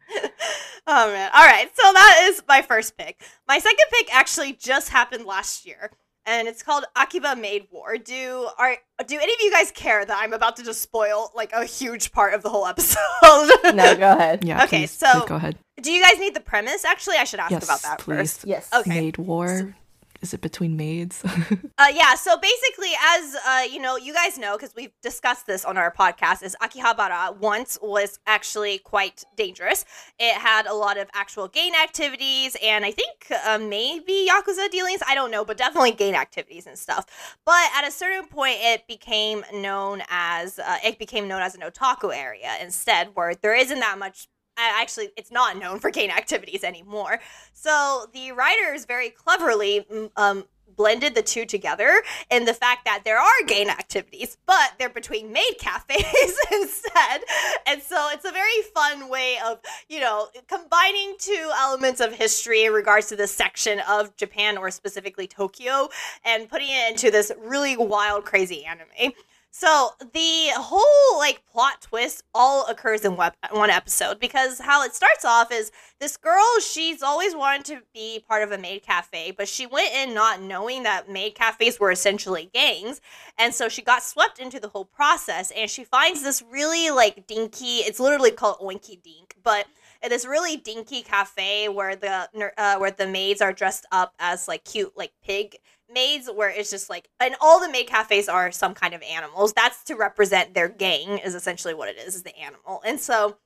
[0.88, 1.32] oh man.
[1.34, 1.70] All right.
[1.76, 3.22] So that is my first pick.
[3.48, 5.92] My second pick actually just happened last year.
[6.30, 7.98] And it's called Akiba Maid War.
[7.98, 11.54] Do are do any of you guys care that I'm about to just spoil like
[11.54, 12.98] a huge part of the whole episode?
[13.74, 14.44] No, go ahead.
[14.44, 15.58] Yeah, Okay, please, so- please go ahead.
[15.82, 16.84] do you guys need the premise?
[16.84, 18.16] Actually, I should ask Yes, about that please.
[18.34, 18.46] first.
[18.46, 18.70] Yes.
[18.74, 18.90] Okay.
[18.90, 19.74] Maid war.
[20.22, 21.24] Is it between maids?
[21.80, 25.64] Uh, yeah, so basically, as uh, you know, you guys know because we've discussed this
[25.64, 29.86] on our podcast, is Akihabara once was actually quite dangerous.
[30.18, 35.02] It had a lot of actual gain activities, and I think uh, maybe yakuza dealings.
[35.08, 37.06] I don't know, but definitely gain activities and stuff.
[37.46, 41.62] But at a certain point, it became known as uh, it became known as an
[41.62, 44.28] otaku area instead, where there isn't that much.
[44.58, 47.20] Actually, it's not known for gain activities anymore.
[47.54, 50.46] So the writers very cleverly mm, um,
[50.78, 55.34] blended the two together in the fact that there are gain activities, but they're between
[55.34, 57.22] maid cafes instead.
[57.66, 62.66] And so it's a very fun way of, you know, combining two elements of history
[62.66, 65.90] in regards to this section of Japan or specifically Tokyo
[66.24, 69.14] and putting it into this really wild, crazy anime.
[69.52, 75.26] So the whole like plot twist all occurs in one episode because how it starts
[75.26, 79.48] off is this girl she's always wanted to be part of a maid cafe but
[79.48, 83.02] she went in not knowing that maid cafes were essentially gangs.
[83.38, 87.26] And so she got swept into the whole process and she finds this really like
[87.26, 89.66] dinky it's literally called oinky dink but
[90.08, 94.64] this really dinky cafe where the uh, where the maids are dressed up as like
[94.64, 95.58] cute like pig
[95.94, 99.54] maids where it's just like and all the maid cafes are some kind of animals.
[99.54, 102.82] That's to represent their gang is essentially what it is is the animal.
[102.86, 103.38] And so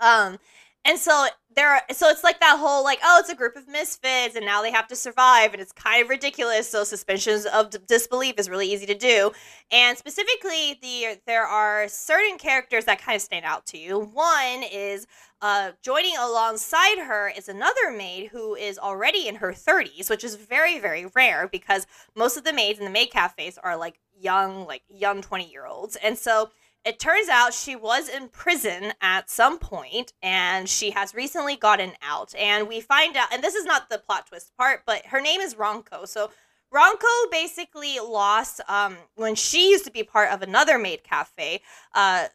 [0.00, 0.38] um
[0.84, 3.66] and so there are, so it's like that whole like oh it's a group of
[3.66, 6.68] misfits and now they have to survive and it's kind of ridiculous.
[6.68, 9.32] So suspensions of d- disbelief is really easy to do.
[9.70, 13.98] And specifically the there are certain characters that kind of stand out to you.
[13.98, 15.06] One is
[15.42, 20.36] uh, joining alongside her is another maid who is already in her 30s which is
[20.36, 24.66] very very rare because most of the maids in the maid cafes are like young
[24.66, 25.96] like young 20 year olds.
[25.96, 26.50] And so
[26.84, 31.92] it turns out she was in prison at some point and she has recently gotten
[32.02, 32.34] out.
[32.34, 35.40] And we find out, and this is not the plot twist part, but her name
[35.40, 36.08] is Ronko.
[36.08, 36.30] So
[36.74, 41.60] Ronko basically lost um, when she used to be part of another maid cafe.
[41.94, 42.26] Uh,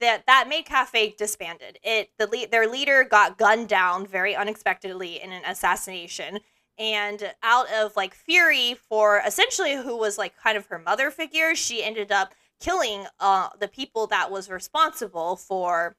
[0.00, 1.78] that that maid cafe disbanded.
[1.84, 6.40] It the their leader got gunned down very unexpectedly in an assassination,
[6.76, 11.54] and out of like fury for essentially who was like kind of her mother figure,
[11.54, 15.96] she ended up killing uh, the people that was responsible for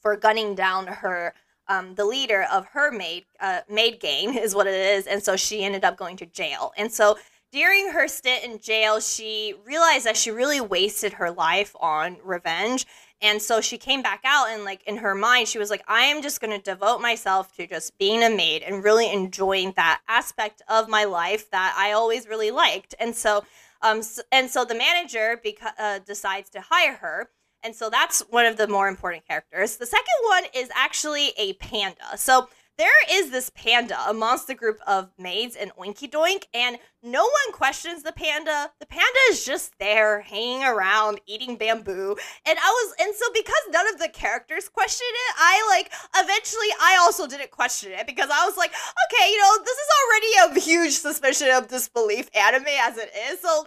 [0.00, 1.34] for gunning down her
[1.66, 5.34] um, the leader of her maid uh, maid gang is what it is and so
[5.34, 6.72] she ended up going to jail.
[6.76, 7.18] And so
[7.50, 12.86] during her stint in jail she realized that she really wasted her life on revenge.
[13.20, 16.02] And so she came back out and like in her mind she was like i
[16.02, 20.02] am just going to devote myself to just being a maid and really enjoying that
[20.06, 22.94] aspect of my life that i always really liked.
[23.00, 23.42] And so
[23.82, 27.30] um, so, and so the manager beca- uh, decides to hire her.
[27.62, 29.76] And so that's one of the more important characters.
[29.76, 32.16] The second one is actually a panda.
[32.16, 37.22] So there is this panda amongst the group of maids and Oinky Doink, and no
[37.22, 38.70] one questions the panda.
[38.78, 42.16] The panda is just there, hanging around, eating bamboo.
[42.46, 46.68] And I was, and so because none of the characters questioned it, I like eventually
[46.80, 50.58] I also didn't question it because I was like, okay, you know, this is already
[50.58, 53.40] a huge suspicion of disbelief anime as it is.
[53.40, 53.66] So,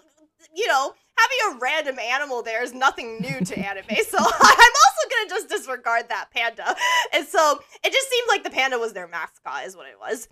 [0.53, 3.95] you know, having a random animal there is nothing new to anime.
[4.07, 6.75] So I'm also gonna just disregard that panda.
[7.13, 10.27] And so it just seemed like the panda was their mascot, is what it was.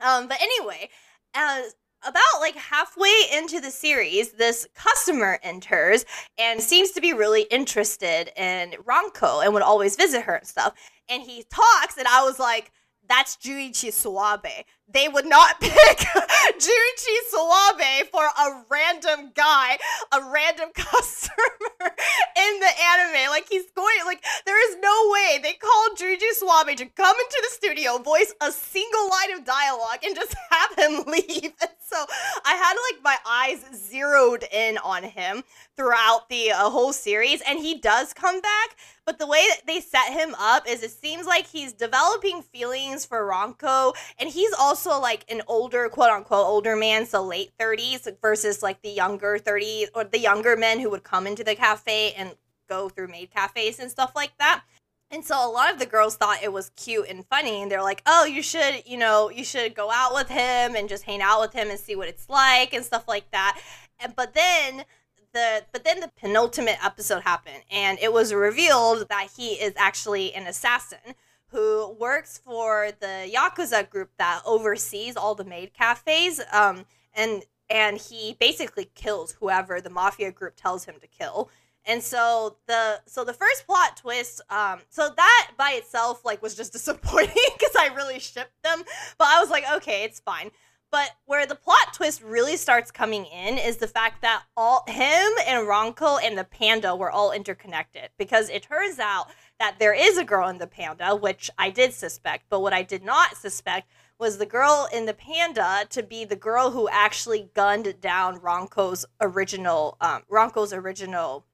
[0.00, 0.88] Um, but anyway,
[1.34, 1.62] uh,
[2.02, 6.04] about like halfway into the series, this customer enters
[6.38, 10.74] and seems to be really interested in Ranko and would always visit her and stuff.
[11.08, 12.72] And he talks, and I was like,
[13.08, 14.64] that's Junichi Suwabe.
[14.92, 19.78] They would not pick Junichi Suwabe for a random guy,
[20.12, 21.94] a random customer
[22.36, 23.30] in the anime.
[23.30, 27.42] Like he's going, like there is no way they called Junichi Suwabe to come into
[27.42, 31.52] the studio, voice a single line of dialogue, and just have him leave.
[31.60, 32.04] And so
[32.44, 35.44] I had like my eyes zeroed in on him
[35.76, 38.76] throughout the uh, whole series, and he does come back
[39.10, 43.04] but the way that they set him up is it seems like he's developing feelings
[43.04, 48.08] for Ranko, and he's also like an older, quote unquote, older man, so late 30s
[48.20, 52.12] versus like the younger 30s or the younger men who would come into the cafe
[52.12, 52.36] and
[52.68, 54.62] go through maid cafes and stuff like that.
[55.10, 57.82] And so a lot of the girls thought it was cute and funny, and they're
[57.82, 61.20] like, "Oh, you should, you know, you should go out with him and just hang
[61.20, 63.60] out with him and see what it's like and stuff like that."
[63.98, 64.84] And, but then
[65.32, 70.34] the but then the penultimate episode happened and it was revealed that he is actually
[70.34, 71.14] an assassin
[71.50, 76.84] who works for the yakuza group that oversees all the maid cafes um
[77.14, 81.48] and and he basically kills whoever the mafia group tells him to kill.
[81.86, 86.54] And so the so the first plot twist um so that by itself like was
[86.54, 88.82] just disappointing because i really shipped them.
[89.18, 90.50] But i was like okay it's fine
[90.90, 95.32] but where the plot twist really starts coming in is the fact that all him
[95.46, 100.18] and Ranko and the panda were all interconnected because it turns out that there is
[100.18, 103.88] a girl in the panda, which I did suspect, but what I did not suspect
[104.18, 109.06] was the girl in the panda to be the girl who actually gunned down Ranko's
[109.20, 111.46] original um, Ranko's original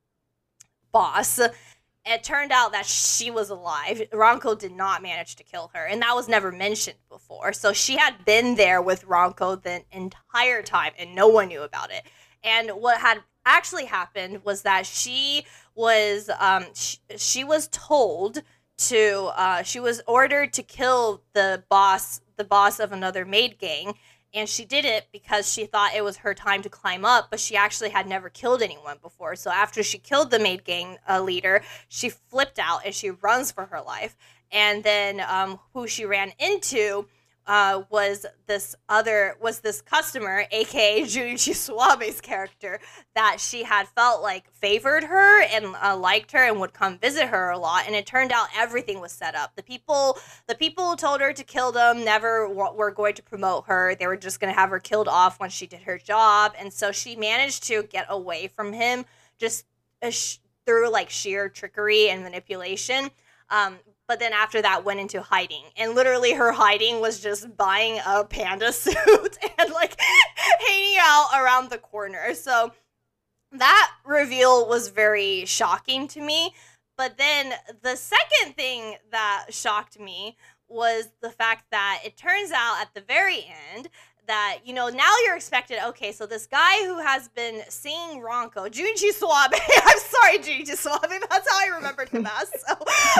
[0.92, 1.38] boss
[2.07, 4.01] it turned out that she was alive.
[4.12, 7.53] Ranko did not manage to kill her, and that was never mentioned before.
[7.53, 11.90] So she had been there with Ranko the entire time, and no one knew about
[11.90, 12.05] it.
[12.45, 18.42] And what had actually happened was that she was um, she, she was told
[18.79, 23.95] to uh, she was ordered to kill the boss the boss of another maid gang
[24.37, 27.40] and she did it because she thought it was her time to climb up but
[27.40, 29.35] she actually had never killed anyone before.
[29.35, 33.51] So after she killed the maid gang uh, leader she flipped out and she runs
[33.51, 34.16] for her life.
[34.53, 37.07] And then um, who she ran into
[37.47, 42.81] uh, was this other was this customer, aka Junichi Suwabe's character,
[43.15, 47.29] that she had felt like favored her and uh, liked her and would come visit
[47.29, 47.85] her a lot.
[47.87, 49.55] And it turned out everything was set up.
[49.55, 50.19] The people
[50.49, 53.94] the people told her to kill them, never w- were going to promote her.
[53.94, 56.53] They were just going to have her killed off once she did her job.
[56.59, 59.05] And so she managed to get away from him
[59.38, 59.65] just
[60.03, 63.11] uh, sh- through like sheer trickery and manipulation.
[63.51, 63.79] Um,
[64.09, 65.65] but then after that went into hiding.
[65.77, 70.00] And literally her hiding was just buying a panda suit and like
[70.67, 72.35] hanging out around the corner.
[72.35, 72.73] So
[73.52, 76.54] that reveal was very shocking to me.
[76.96, 77.52] But then
[77.83, 80.37] the second thing that shocked me
[80.69, 83.88] was the fact that it turns out at the very end
[84.27, 88.68] that you know now you're expected okay so this guy who has been seeing Ranko
[88.68, 92.72] Junichi Suwabe I'm sorry Junichi Suwabe that's how I remembered him as so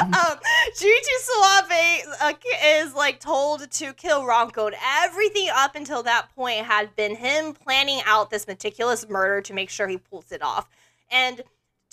[0.03, 0.39] um,
[0.79, 2.33] Junichi Suwabe uh,
[2.65, 7.53] is like told to kill Ranko and everything up until that point had been him
[7.53, 10.69] planning out this meticulous murder to make sure he pulls it off.
[11.11, 11.43] And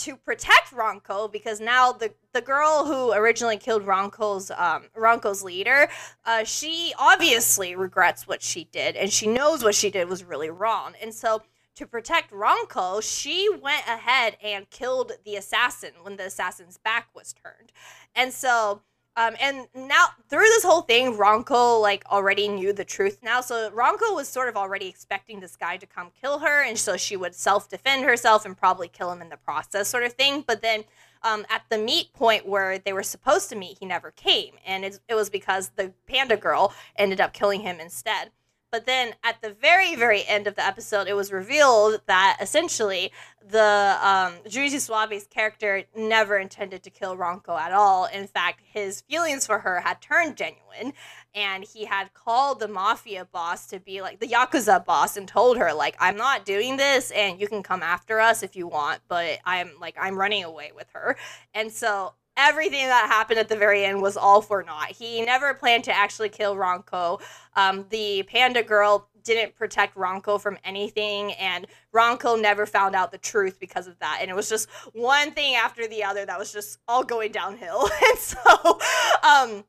[0.04, 5.88] to protect Ranko because now the the girl who originally killed Ranko's um, Ranko's leader,
[6.26, 10.50] uh, she obviously regrets what she did and she knows what she did was really
[10.50, 10.94] wrong.
[11.02, 11.44] And so
[11.76, 17.34] to protect Ranko, she went ahead and killed the assassin when the assassin's back was
[17.34, 17.72] turned.
[18.14, 18.82] And so
[19.16, 23.42] um, and now through this whole thing, Ranko like already knew the truth now.
[23.42, 26.98] So Ranko was sort of already expecting this guy to come kill her, and so
[26.98, 30.44] she would self defend herself and probably kill him in the process, sort of thing.
[30.46, 30.84] But then
[31.22, 34.84] um, at the meet point where they were supposed to meet, he never came, and
[34.84, 38.32] it, it was because the panda girl ended up killing him instead.
[38.74, 43.12] But then at the very, very end of the episode, it was revealed that essentially
[43.48, 43.60] the
[44.02, 48.06] um, Junichi Suwabe's character never intended to kill Ranko at all.
[48.06, 50.94] In fact, his feelings for her had turned genuine,
[51.36, 55.58] and he had called the mafia boss to be like the yakuza boss and told
[55.58, 59.02] her like, "I'm not doing this, and you can come after us if you want,
[59.08, 61.16] but I'm like I'm running away with her."
[61.54, 64.92] And so everything that happened at the very end was all for naught.
[64.92, 67.22] He never planned to actually kill Ranko.
[67.56, 73.18] Um, the panda girl didn't protect Ranko from anything, and Ranko never found out the
[73.18, 74.20] truth because of that.
[74.22, 77.90] And it was just one thing after the other that was just all going downhill.
[78.10, 78.80] and so,
[79.24, 79.64] um,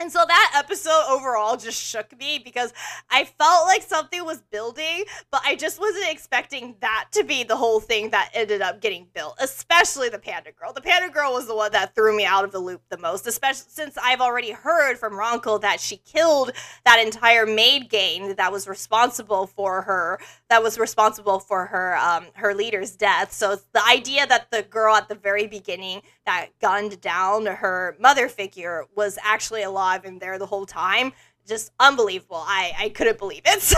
[0.00, 2.72] and so that episode overall just shook me because
[3.10, 7.56] I felt like something was building, but I just wasn't expecting that to be the
[7.56, 10.72] whole thing that ended up getting built, especially the Panda Girl.
[10.72, 13.26] The Panda Girl was the one that threw me out of the loop the most,
[13.26, 16.52] especially since I've already heard from Ranko that she killed
[16.84, 20.18] that entire maid gang that was responsible for her
[20.50, 23.32] that was responsible for her um, her leader's death.
[23.32, 28.28] So the idea that the girl at the very beginning that gunned down her mother
[28.28, 31.12] figure was actually alive and there the whole time
[31.46, 32.44] just unbelievable.
[32.46, 33.60] I, I couldn't believe it.
[33.70, 33.76] So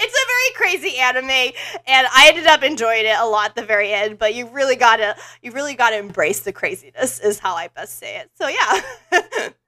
[0.00, 1.52] it's a very crazy anime
[1.86, 4.76] and I ended up enjoying it a lot at the very end, but you really
[4.76, 8.30] gotta you really gotta embrace the craziness is how I best say it.
[8.34, 9.48] So yeah.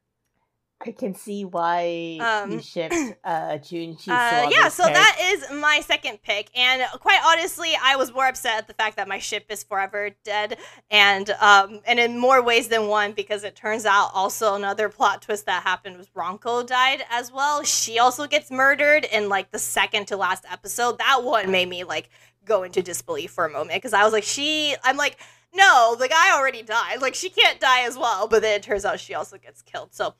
[0.82, 4.94] I can see why Um, you shipped uh Junichi Uh, yeah, so character.
[4.94, 8.96] that is my second pick, and quite honestly, I was more upset at the fact
[8.96, 10.56] that my ship is forever dead,
[10.90, 15.20] and um, and in more ways than one, because it turns out also another plot
[15.20, 17.62] twist that happened was Ranko died as well.
[17.62, 20.96] She also gets murdered in like the second to last episode.
[20.98, 22.08] That one made me like
[22.46, 25.18] go into disbelief for a moment because I was like, she, I'm like.
[25.52, 27.02] No, the guy already died.
[27.02, 29.88] Like she can't die as well, but then it turns out she also gets killed.
[29.92, 30.14] So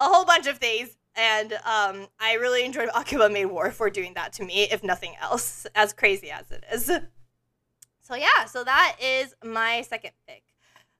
[0.00, 4.14] a whole bunch of things and um, I really enjoyed Akiba Maid War for doing
[4.14, 6.90] that to me, if nothing else, as crazy as it is.
[8.02, 10.44] So yeah, so that is my second pick.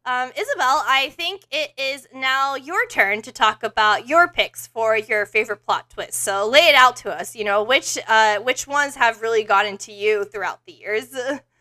[0.05, 4.97] Um, Isabel, I think it is now your turn to talk about your picks for
[4.97, 6.17] your favorite plot twists.
[6.17, 7.35] So lay it out to us.
[7.35, 11.15] You know which uh, which ones have really gotten to you throughout the years.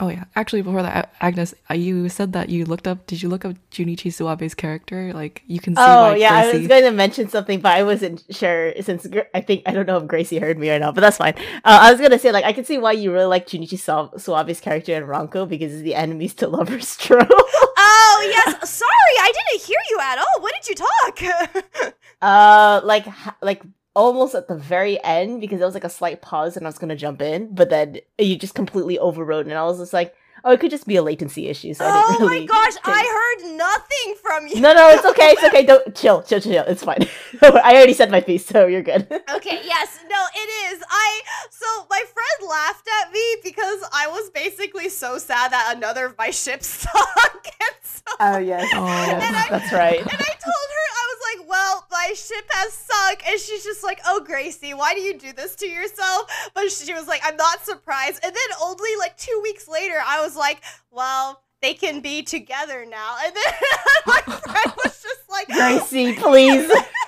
[0.00, 3.06] Oh yeah, actually before that, Agnes, uh, you said that you looked up.
[3.06, 5.12] Did you look up Junichi Suwabe's character?
[5.12, 5.82] Like you can see.
[5.82, 9.40] Oh why yeah, I was going to mention something, but I wasn't sure since I
[9.40, 11.34] think I don't know if Gracie heard me or not, but that's fine.
[11.64, 14.18] Uh, I was gonna say like I can see why you really like Junichi Su-
[14.18, 17.28] Suwabe's character in Ranko because it's the enemies to lovers trope.
[17.30, 20.42] oh yes, sorry, I didn't hear you at all.
[20.42, 21.94] When did you talk?
[22.20, 23.06] uh, like
[23.40, 23.62] like
[23.94, 26.78] almost at the very end because there was like a slight pause and I was
[26.78, 30.14] gonna jump in, but then you just completely overrode, and I was just like,
[30.44, 31.74] oh, it could just be a latency issue.
[31.74, 33.02] So I oh really my gosh, take- I
[33.42, 34.60] heard nothing from you.
[34.60, 35.30] No, no, it's okay.
[35.30, 35.64] It's okay.
[35.64, 36.52] Don't chill, chill, chill.
[36.52, 36.64] chill.
[36.66, 37.06] It's fine.
[37.42, 39.08] I already said my piece, so you're good.
[39.34, 40.82] Okay, yes, no, it is.
[40.88, 41.20] I
[41.50, 46.16] so my friend laughed at me because I was basically so sad that another of
[46.18, 47.46] my ships sunk.
[47.82, 48.84] So Oh yes, Oh.
[48.86, 49.98] yes, And I- that's right.
[49.98, 53.82] and I told her I was like, "Well, my ship has sunk, and she's just
[53.82, 57.36] like, "Oh, Gracie, why do you do this to yourself?" But she was like, "I'm
[57.36, 62.00] not surprised." And then only like two weeks later, I was like, "Well." They can
[62.00, 63.54] be together now, and then
[64.06, 66.70] my friend was just like, Gracie, please.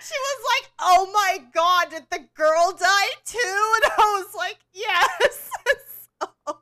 [0.00, 4.58] she was like, "Oh my god, did the girl die too?" And I was like,
[4.72, 5.50] "Yes."
[6.20, 6.58] so,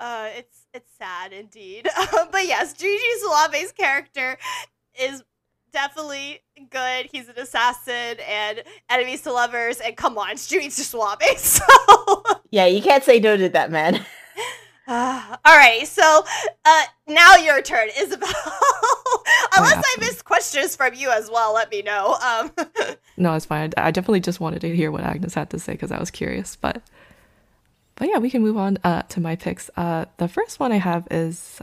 [0.00, 1.88] uh, it's it's sad indeed,
[2.32, 4.38] but yes, Gigi Suave's character
[4.98, 5.22] is
[5.72, 7.08] definitely good.
[7.10, 11.22] He's an assassin and enemies to lovers, and come on, it's Gigi Suave.
[11.38, 11.64] So
[12.50, 14.04] yeah, you can't say no to that man.
[14.86, 16.24] Uh, all right, so
[16.64, 18.28] uh, now your turn, Isabel.
[19.56, 22.16] Unless I missed questions from you as well, let me know.
[22.22, 22.52] Um,
[23.16, 23.72] no, it's fine.
[23.76, 26.56] I definitely just wanted to hear what Agnes had to say because I was curious.
[26.56, 26.82] But
[27.96, 29.70] but yeah, we can move on uh, to my picks.
[29.76, 31.60] Uh, the first one I have is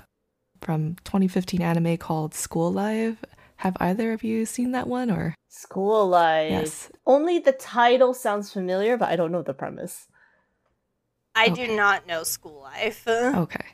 [0.62, 3.18] from 2015 anime called School Live.
[3.58, 6.52] Have either of you seen that one or School Live?
[6.52, 6.92] Yes.
[7.06, 10.08] Only the title sounds familiar, but I don't know the premise.
[11.36, 11.68] I Okay.
[11.68, 13.04] do not know school life.
[13.08, 13.66] Okay.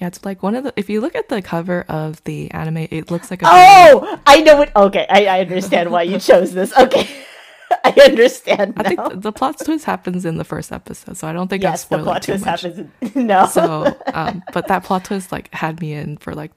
[0.00, 0.72] Yeah, it's like one of the.
[0.76, 3.46] If you look at the cover of the anime, it looks like a.
[3.48, 4.70] Oh, I know it.
[4.76, 6.72] Okay, I, I understand why you chose this.
[6.76, 7.08] Okay,
[7.84, 8.82] I understand Now.
[8.84, 11.72] I think the plot twist happens in the first episode, so I don't think I'm
[11.72, 12.62] yes, the spoiling plot too twist much.
[12.62, 12.90] happens.
[13.16, 16.52] In, no, So, um, but that plot twist like had me in for like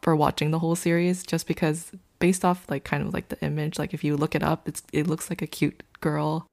[0.00, 3.78] for watching the whole series, just because based off like kind of like the image,
[3.78, 6.46] like if you look it up, it's it looks like a cute girl,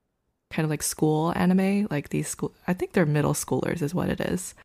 [0.51, 2.53] kind of like school anime, like these school.
[2.67, 4.55] I think they're middle schoolers, is what it is.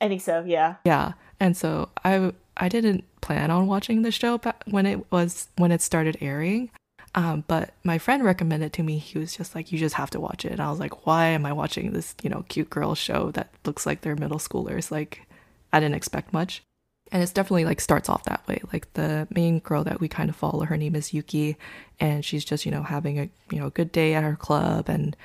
[0.00, 0.44] I think so.
[0.46, 0.76] Yeah.
[0.84, 5.48] Yeah, and so I I didn't plan on watching the show ba- when it was
[5.56, 6.70] when it started airing,
[7.14, 8.98] um, but my friend recommended to me.
[8.98, 11.26] He was just like, "You just have to watch it," and I was like, "Why
[11.26, 14.90] am I watching this you know cute girl show that looks like they're middle schoolers?"
[14.90, 15.26] Like,
[15.72, 16.62] I didn't expect much,
[17.10, 18.60] and it's definitely like starts off that way.
[18.72, 21.56] Like the main girl that we kind of follow, her name is Yuki,
[22.00, 25.16] and she's just you know having a you know good day at her club and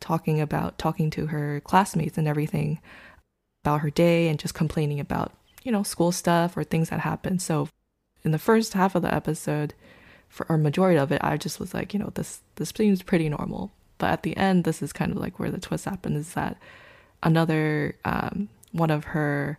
[0.00, 2.80] talking about talking to her classmates and everything
[3.62, 7.38] about her day and just complaining about, you know, school stuff or things that happen.
[7.38, 7.68] So
[8.24, 9.74] in the first half of the episode,
[10.28, 13.28] for or majority of it, I just was like, you know, this this seems pretty
[13.28, 13.72] normal.
[13.98, 16.56] But at the end, this is kind of like where the twist happens is that
[17.22, 19.58] another um, one of her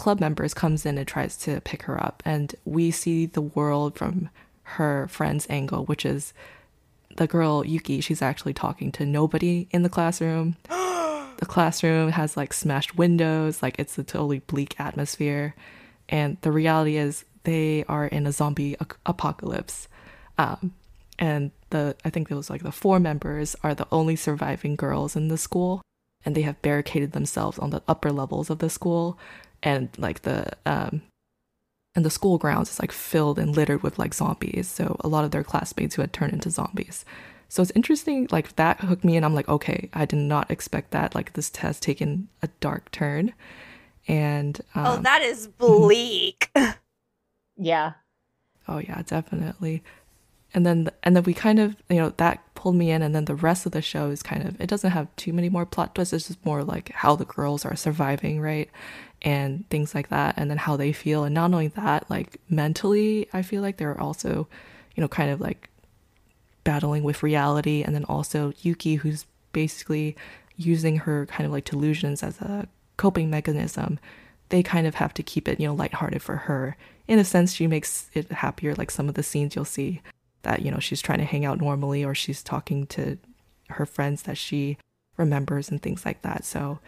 [0.00, 3.98] club members comes in and tries to pick her up, and we see the world
[3.98, 4.30] from
[4.62, 6.32] her friend's angle, which is
[7.18, 8.00] the girl Yuki.
[8.00, 10.56] She's actually talking to nobody in the classroom.
[11.36, 13.62] The classroom has like smashed windows.
[13.62, 15.54] Like it's a totally bleak atmosphere.
[16.10, 19.88] And the reality is they are in a zombie ac- apocalypse.
[20.36, 20.74] Um,
[21.18, 25.16] and the i think it was like the four members are the only surviving girls
[25.16, 25.80] in the school.
[26.26, 29.18] And they have barricaded themselves on the upper levels of the school
[29.62, 31.02] and like the um
[31.94, 35.24] and the school grounds is like filled and littered with like zombies so a lot
[35.24, 37.04] of their classmates who had turned into zombies
[37.50, 40.92] so it's interesting, like that hooked me, and I'm like, okay, I did not expect
[40.92, 41.16] that.
[41.16, 43.34] Like this has taken a dark turn,
[44.06, 46.50] and um, oh, that is bleak.
[47.62, 47.92] Yeah.
[48.68, 49.82] oh yeah, definitely.
[50.54, 53.26] And then and then we kind of you know that pulled me in, and then
[53.26, 55.94] the rest of the show is kind of it doesn't have too many more plot
[55.94, 56.14] twists.
[56.14, 58.70] It's just more like how the girls are surviving, right,
[59.22, 63.28] and things like that, and then how they feel, and not only that, like mentally,
[63.32, 64.48] I feel like they're also,
[64.94, 65.68] you know, kind of like
[66.64, 67.82] battling with reality.
[67.82, 70.16] And then also Yuki who's basically
[70.56, 73.98] using her kind of like delusions as a coping mechanism
[74.50, 76.76] they kind of have to keep it you know lighthearted for her.
[77.08, 80.02] In a sense she makes it happier like some of the scenes you'll see
[80.42, 83.18] that you know she's trying to hang out normally or she's talking to
[83.70, 84.76] her friends that she
[85.16, 86.44] remembers and things like that.
[86.44, 86.80] So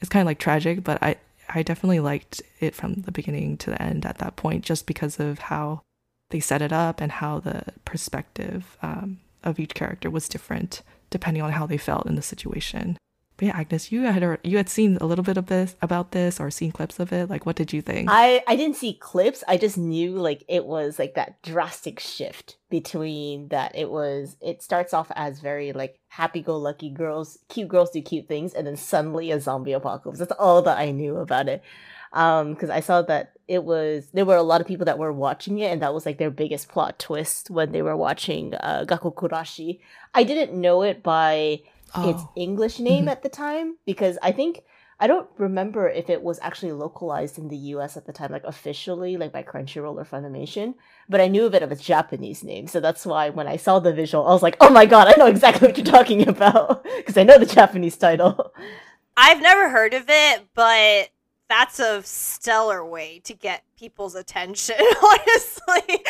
[0.00, 1.16] it's kind of like tragic but i
[1.54, 5.18] i definitely liked it from the beginning to the end at that point just because
[5.20, 5.82] of how
[6.30, 11.42] they set it up and how the perspective um, of each character was different depending
[11.42, 12.96] on how they felt in the situation.
[13.40, 16.38] But yeah, Agnes, you had you had seen a little bit of this about this
[16.38, 17.30] or seen clips of it.
[17.30, 18.10] Like, what did you think?
[18.12, 19.42] I I didn't see clips.
[19.48, 24.62] I just knew like it was like that drastic shift between that it was it
[24.62, 28.66] starts off as very like happy go lucky girls, cute girls do cute things, and
[28.66, 30.18] then suddenly a zombie apocalypse.
[30.18, 31.62] That's all that I knew about it.
[32.12, 35.14] Um, because I saw that it was there were a lot of people that were
[35.14, 38.84] watching it, and that was like their biggest plot twist when they were watching uh
[38.86, 39.80] Gakkou Gurashi.
[40.14, 41.62] I didn't know it by
[41.96, 43.10] its oh, English name Mhm.
[43.10, 44.62] at the time because I think
[45.02, 48.44] I don't remember if it was actually localized in the US at the time, like
[48.44, 50.74] officially, like by Crunchyroll or Funimation,
[51.08, 52.66] but I knew of it of its Japanese name.
[52.66, 55.14] So that's why when I saw the visual, I was like, oh my god, I
[55.16, 58.52] know exactly what you're talking about because I know the Japanese title.
[59.16, 61.08] I've never heard of it, but
[61.50, 66.04] that's a stellar way to get people's attention, honestly.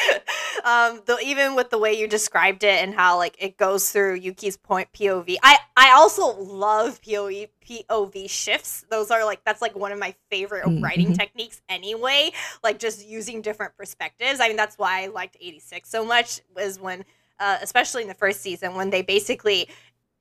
[0.65, 4.57] um, even with the way you described it and how like it goes through Yuki's
[4.59, 5.37] point POV.
[5.43, 8.85] I I also love POV POV shifts.
[8.91, 11.19] Those are like that's like one of my favorite Mm, writing mhm.
[11.19, 12.33] techniques anyway.
[12.63, 14.41] Like just using different perspectives.
[14.41, 17.05] I mean that's why I liked 86 so much was when
[17.39, 19.67] uh, especially in the first season when they basically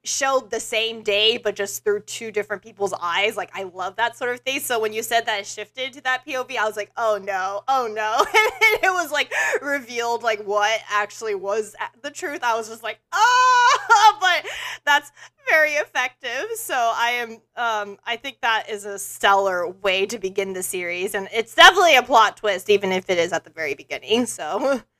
[0.04, 3.36] showed the same day but just through two different people's eyes.
[3.36, 4.60] Like i love that sort of thing.
[4.60, 7.64] So when you said that it shifted to that pov i was like oh no.
[7.68, 8.26] Oh no.
[8.72, 12.43] And it was like revealed like what actually was the truth.
[12.43, 14.45] I was just like oh but
[14.86, 15.12] that's
[15.50, 16.45] very effective.
[16.56, 21.16] So i am um i think that is a stellar way to begin the series.
[21.16, 24.26] And it's definitely a plot twist even if it is at the very beginning.
[24.26, 24.82] So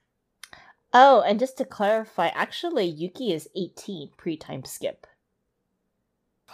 [0.94, 5.06] Oh, and just to clarify, actually, Yuki is 18 pre time skip.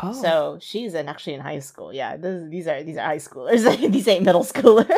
[0.04, 1.94] Oh, So she's in, actually in high school.
[1.94, 3.64] Yeah, this, these are these are high schoolers.
[3.92, 4.90] these ain't middle schoolers.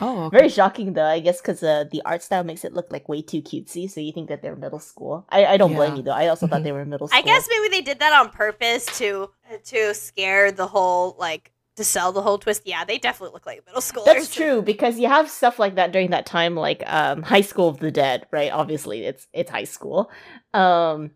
[0.00, 0.36] oh, okay.
[0.36, 3.22] Very shocking though, I guess, because uh, the art style makes it look like way
[3.22, 3.90] too cutesy.
[3.90, 5.24] So you think that they're middle school.
[5.30, 6.12] I, I don't blame you though.
[6.12, 6.64] I also thought Mhm.
[6.64, 7.18] they were middle school.
[7.18, 9.30] I guess maybe they did that on purpose to
[9.64, 12.62] to scare the whole like to sell the whole twist.
[12.66, 14.04] Yeah, they definitely look like middle schoolers.
[14.04, 17.68] That's true because you have stuff like that during that time, like um, High School
[17.68, 18.52] of the Dead, right?
[18.52, 20.10] Obviously, it's it's high school,
[20.52, 21.10] um,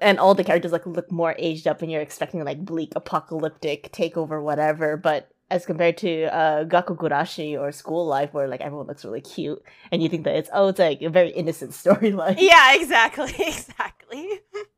[0.00, 3.92] and all the characters like look more aged up, and you're expecting like bleak, apocalyptic
[3.92, 4.96] takeover, whatever.
[4.96, 9.20] But as compared to uh, Gakkou Gurashi or School Life, where like everyone looks really
[9.20, 9.62] cute,
[9.92, 12.36] and you think that it's oh, it's like a very innocent storyline.
[12.38, 14.40] Yeah, exactly, exactly.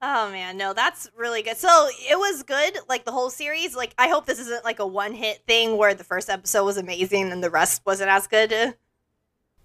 [0.00, 1.56] Oh man, no, that's really good.
[1.56, 3.74] So it was good, like the whole series.
[3.74, 6.76] Like I hope this isn't like a one hit thing where the first episode was
[6.76, 8.76] amazing and the rest wasn't as good.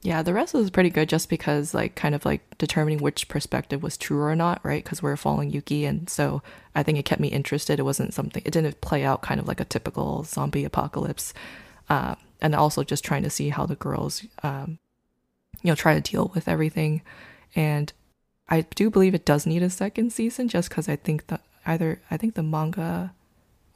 [0.03, 3.81] Yeah, the rest was pretty good just because, like, kind of like determining which perspective
[3.81, 4.83] was true or not, right?
[4.83, 6.43] Because we're following Yuki, and so
[6.75, 7.79] I think it kept me interested.
[7.79, 11.33] It wasn't something, it didn't play out kind of like a typical zombie apocalypse.
[11.87, 14.77] Um, and also just trying to see how the girls, um,
[15.61, 17.01] you know, try to deal with everything.
[17.55, 17.93] And
[18.53, 21.99] I do believe it does need a second season just because I think that either,
[22.11, 23.13] I think the manga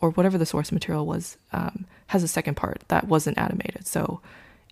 [0.02, 3.88] or whatever the source material was um, has a second part that wasn't animated.
[3.88, 4.22] So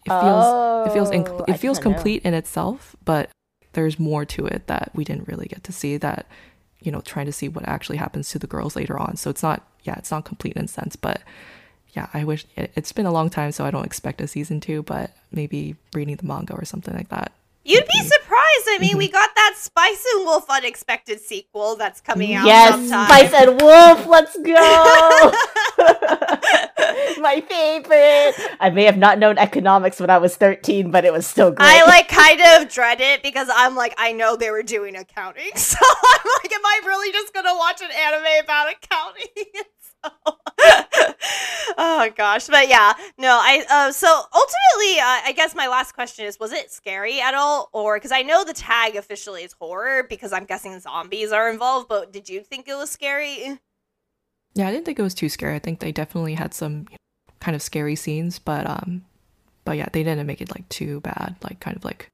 [0.06, 0.46] it feels
[0.88, 1.96] it feels Oh, inc- it feels didn't know.
[1.96, 3.30] complete in itself, but
[3.74, 5.98] there's more to it that we didn't really get to see.
[5.98, 6.28] That
[6.82, 9.16] you know, trying to see what actually happens to the girls later on.
[9.18, 11.22] So it's not yeah, it's not complete in a sense, but
[11.96, 14.60] yeah, I wish it, it's been a long time, so I don't expect a season
[14.60, 17.32] two, but maybe reading the manga or something like that.
[17.68, 18.06] You'd be Mhm.
[18.08, 18.68] surprised.
[18.70, 23.08] I mean, we got that Spice and Wolf Unexpected sequel that's coming out Yes, sometime.
[23.08, 25.34] Spice and Wolf, let's go!
[27.22, 28.36] My favorite.
[28.60, 31.66] I may have not known economics when I was 13, but it was still great.
[31.68, 35.52] I like kind of dread it because I'm like, I know they were doing accounting.
[35.56, 39.46] So I'm like, am I really just gonna watch an anime about accounting?
[41.78, 46.26] oh gosh, but yeah, no, I uh, so ultimately, uh, I guess my last question
[46.26, 50.04] is: Was it scary at all, or because I know the tag officially is horror
[50.10, 53.60] because I'm guessing zombies are involved, but did you think it was scary?
[54.54, 55.56] Yeah, I didn't think it was too scary.
[55.56, 59.04] I think they definitely had some you know, kind of scary scenes, but um,
[59.66, 61.36] but yeah, they didn't make it like too bad.
[61.44, 62.10] Like kind of like,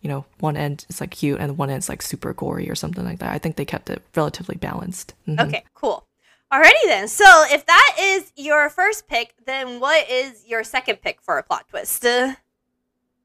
[0.00, 3.04] you know, one end is like cute and one end's like super gory or something
[3.04, 3.32] like that.
[3.32, 5.14] I think they kept it relatively balanced.
[5.28, 5.46] Mhm.
[5.46, 6.04] Okay, cool.
[6.52, 7.06] Alrighty then.
[7.08, 11.42] So if that is your first pick, then what is your second pick for a
[11.42, 12.04] plot twist?
[12.04, 12.34] Uh,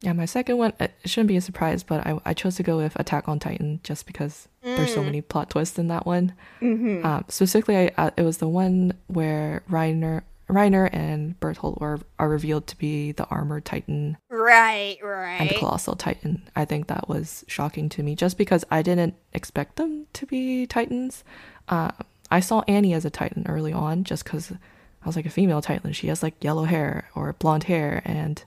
[0.02, 2.76] Yeah, my second one it shouldn't be a surprise, but I I chose to go
[2.76, 5.06] with Attack on Titan just because there's so mm.
[5.06, 6.34] many plot twists in that one.
[6.60, 7.04] Mhm.
[7.04, 12.28] Um, specifically, I, uh, it was the one where Reiner, Reiner and Berthold are, are
[12.28, 15.40] revealed to be the armored Titan Right, right.
[15.40, 15.54] and the.
[15.58, 16.42] Colossal Titan.
[16.54, 20.66] I think that was shocking to me, just because I didn't expect them to be
[20.66, 21.24] Titans.
[21.68, 21.90] Uh,
[22.30, 25.62] I saw Annie as a Titan early on, just because I was like a female
[25.62, 25.92] Titan.
[25.92, 28.42] She has like yellow hair or blonde hair, and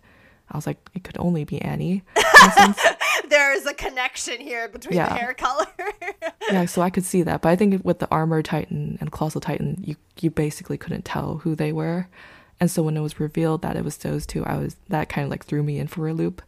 [0.52, 2.04] I was like, it could only be Annie.
[2.56, 2.80] sense.
[3.30, 5.10] There's a connection here between Yeah.
[5.10, 5.68] the hair color.
[6.52, 7.42] yeah, so I could see that.
[7.42, 11.38] But I think with the armored titan and colossal titan, you you basically couldn't tell
[11.38, 12.08] who they were.
[12.60, 15.24] And so when it was revealed that it was those two, I was that kind
[15.26, 16.42] of like threw me in for a loop.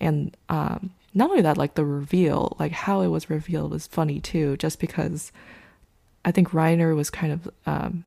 [0.00, 4.18] And um not only that, like the reveal, like how it was revealed was funny
[4.20, 5.30] too, just because
[6.26, 8.04] I think Reiner was kind of um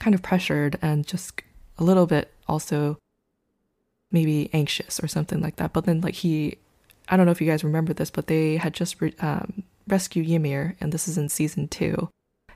[0.00, 1.42] kind of pressured and just
[1.78, 2.98] a little bit also
[4.10, 5.72] maybe anxious or something like that.
[5.72, 6.58] But then like he
[7.08, 10.28] I don't know if you guys remember this, but they had just re- um, rescued
[10.28, 12.08] Ymir, and this is in season two.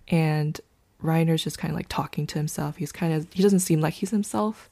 [0.08, 0.60] And
[1.02, 2.76] Reiner's just kind of like talking to himself.
[2.76, 4.70] He's kind of, he doesn't seem like he's himself.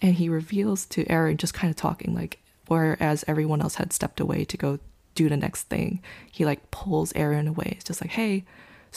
[0.00, 4.20] And he reveals to Eren just kind of talking like, whereas everyone else had stepped
[4.20, 4.78] away to go
[5.14, 6.00] do the next thing,
[6.30, 7.72] he like pulls Eren away.
[7.72, 8.44] It's just like, hey,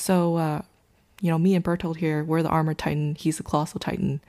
[0.01, 0.61] so, uh,
[1.21, 4.19] you know, me and Bertold here, we're the armored titan, he's the colossal titan.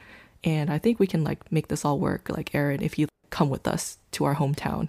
[0.44, 2.28] And I think we can like make this all work.
[2.28, 4.88] Like, Eren, if you come with us to our hometown.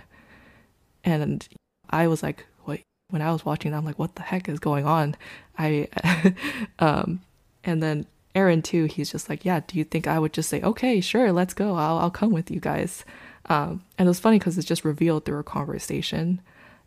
[1.03, 1.47] And
[1.89, 2.81] I was like, what?
[3.09, 5.15] When I was watching, I'm like, what the heck is going on?
[5.57, 5.87] I,
[6.79, 7.21] um,
[7.63, 8.05] and then
[8.35, 8.85] Eren too.
[8.85, 9.61] He's just like, yeah.
[9.65, 11.75] Do you think I would just say, okay, sure, let's go.
[11.75, 13.05] I'll I'll come with you guys.
[13.47, 16.41] Um, and it was funny because it's just revealed through a conversation,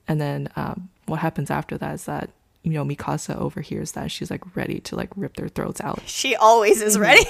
[0.08, 2.30] and then um, what happens after that is that
[2.66, 6.02] you know Mikasa overhears that she's like ready to like rip their throats out.
[6.06, 7.24] She always is ready.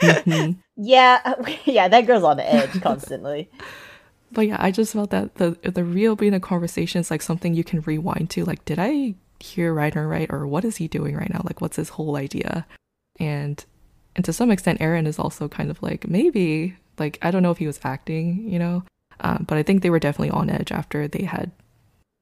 [0.00, 0.56] Mhm.
[0.82, 1.34] Yeah,
[1.66, 3.50] yeah, that girl's on the edge constantly.
[4.32, 7.52] But yeah, I just felt that the the real being a conversation is like something
[7.52, 8.46] you can rewind to.
[8.46, 11.42] Like, did I hear right or right, or what is he doing right now?
[11.44, 12.66] Like, what's his whole idea?
[13.18, 13.62] And
[14.16, 17.50] and to some extent, Eren is also kind of like maybe like I don't know
[17.50, 18.84] if he was acting, you know,
[19.20, 21.50] um, but I think they were definitely on edge after they had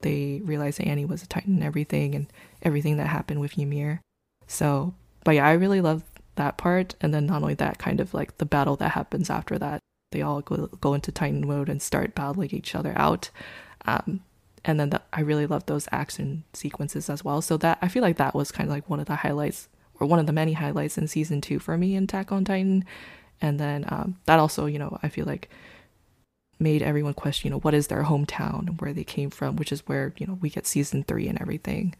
[0.00, 2.26] they realized that Annie was a Titan and everything, and
[2.62, 4.00] everything that happened with Ymir.
[4.46, 4.94] So,
[5.24, 6.02] but yeah, I really love
[6.36, 9.58] that part, and then not only that, kind of like the battle that happens after
[9.58, 9.80] that.
[10.12, 13.30] They all go, go into Titan mode and start battling each other out.
[13.84, 14.20] Um,
[14.64, 17.42] and then the, I really love those action sequences as well.
[17.42, 19.68] So that I feel like that was kind of like one of the highlights,
[20.00, 22.84] or one of the many highlights in season two for me in Attack on Titan.
[23.40, 25.50] And then um, that also, you know, I feel like
[26.58, 29.72] made everyone question, you know, what is their hometown and where they came from, which
[29.72, 31.94] is where you know we get season three and everything.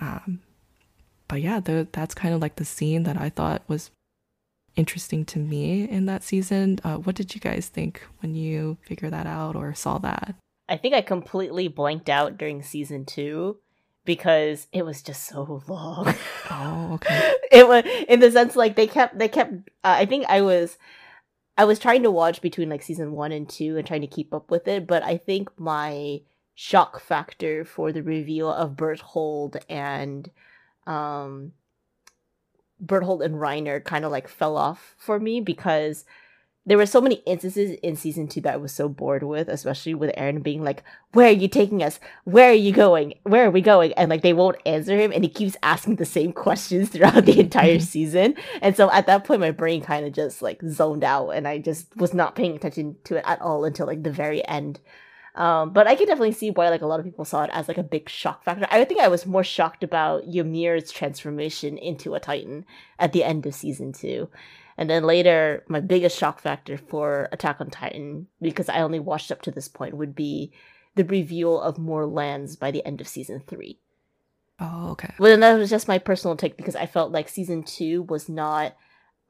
[0.00, 0.40] Um,
[1.28, 3.90] but yeah, the, that's kind of like the scene that I thought was
[4.76, 6.78] interesting to me in that season.
[6.84, 10.34] Uh, what did you guys think when you figured that out or saw that?
[10.68, 13.58] I think I completely blanked out during season two
[14.04, 16.14] because it was just so long.
[16.50, 17.32] Oh, okay.
[17.52, 19.52] it was in the sense like they kept they kept.
[19.52, 20.78] Uh, I think I was
[21.56, 24.34] I was trying to watch between like season one and two and trying to keep
[24.34, 26.20] up with it, but I think my
[26.54, 30.30] shock factor for the reveal of Berthold and
[30.86, 31.52] um
[32.80, 36.04] Berthold and Reiner kind of like fell off for me because
[36.66, 39.94] there were so many instances in season two that I was so bored with, especially
[39.94, 42.00] with Eren being like, Where are you taking us?
[42.24, 43.14] Where are you going?
[43.22, 43.92] Where are we going?
[43.92, 47.38] And like they won't answer him and he keeps asking the same questions throughout the
[47.38, 48.34] entire season.
[48.60, 51.58] And so at that point my brain kind of just like zoned out and I
[51.58, 54.80] just was not paying attention to it at all until like the very end.
[55.36, 57.68] Um, but I can definitely see why like a lot of people saw it as
[57.68, 58.66] like a big shock factor.
[58.70, 62.64] I think I was more shocked about Ymir's transformation into a Titan
[62.98, 64.30] at the end of season two.
[64.78, 69.32] And then later, my biggest shock factor for Attack on Titan, because I only watched
[69.32, 70.52] up to this point, would be
[70.96, 73.78] the reveal of more lands by the end of season three.
[74.58, 75.12] Oh, okay.
[75.18, 78.28] Well, then that was just my personal take because I felt like season two was
[78.28, 78.74] not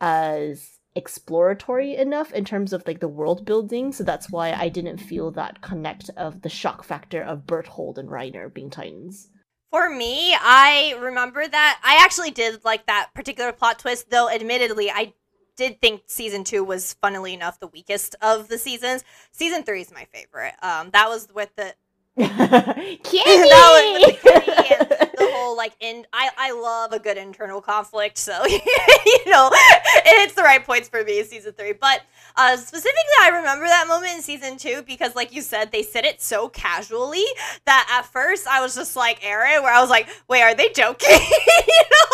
[0.00, 4.98] as exploratory enough in terms of like the world building, so that's why I didn't
[4.98, 9.28] feel that connect of the shock factor of Berthold and Reiner being Titans.
[9.70, 14.90] For me, I remember that I actually did like that particular plot twist, though admittedly
[14.90, 15.12] I
[15.56, 19.04] did think season two was funnily enough the weakest of the seasons.
[19.32, 20.54] Season three is my favorite.
[20.62, 21.74] Um that was with the
[22.16, 25.05] that was with the Kenny and the
[25.46, 30.34] whole like in I, I love a good internal conflict, so you know it hits
[30.34, 31.72] the right points for me season three.
[31.72, 32.02] But
[32.36, 36.04] uh specifically I remember that moment in season two because like you said, they said
[36.04, 37.24] it so casually
[37.64, 40.70] that at first I was just like Eren, where I was like, wait, are they
[40.70, 41.08] joking?
[41.10, 42.06] you know,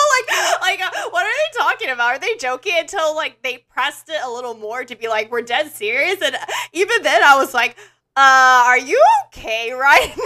[0.61, 2.17] like like uh, what are they talking about?
[2.17, 5.43] Are they joking until like they pressed it a little more to be like, we're
[5.43, 6.21] dead serious?
[6.23, 6.37] And
[6.73, 7.77] even then I was like,
[8.17, 10.17] uh, are you okay, Reiner?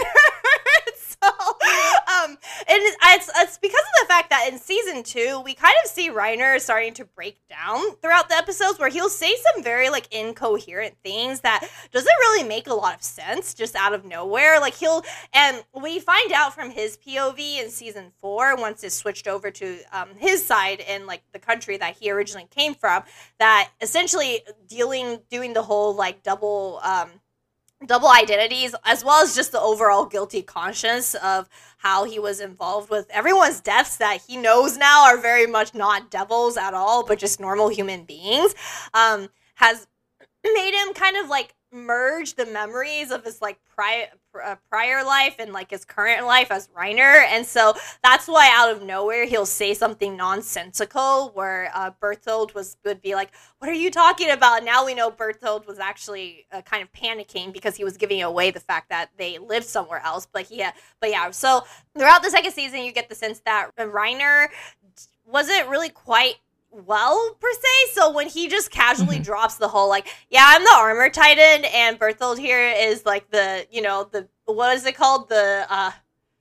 [0.97, 5.53] so, um, it is, it's, it's because of the fact that in season two, we
[5.53, 9.63] kind of see Reiner starting to break down throughout the episodes where he'll say some
[9.63, 14.03] very, like, incoherent things that doesn't really make a lot of sense just out of
[14.03, 14.59] nowhere.
[14.59, 19.27] Like, he'll, and we find out from his POV in season four, once it's switched
[19.29, 23.03] over to um, his side in, like, the country that he originally came from,
[23.39, 27.09] that essentially dealing, doing the whole, like, double, um,
[27.85, 31.47] double identities as well as just the overall guilty conscience of
[31.77, 36.09] how he was involved with everyone's deaths that he knows now are very much not
[36.09, 38.55] devils at all but just normal human beings
[38.95, 39.87] um has
[40.43, 44.07] made him kind of like merge the memories of his like prior
[44.43, 47.73] uh, prior life and like his current life as Reiner, and so
[48.03, 51.31] that's why out of nowhere he'll say something nonsensical.
[51.33, 55.11] Where uh, Berthold was would be like, "What are you talking about?" Now we know
[55.11, 59.09] Berthold was actually uh, kind of panicking because he was giving away the fact that
[59.17, 60.27] they lived somewhere else.
[60.31, 61.31] But yeah, but yeah.
[61.31, 61.63] So
[61.97, 64.47] throughout the second season, you get the sense that Reiner
[65.25, 66.35] wasn't really quite
[66.71, 67.91] well per se.
[67.93, 69.23] So when he just casually Mhm.
[69.25, 73.65] drops the whole like, yeah, I'm the armor titan, and Berthold here is like the
[73.71, 75.91] you know the what is it called the uh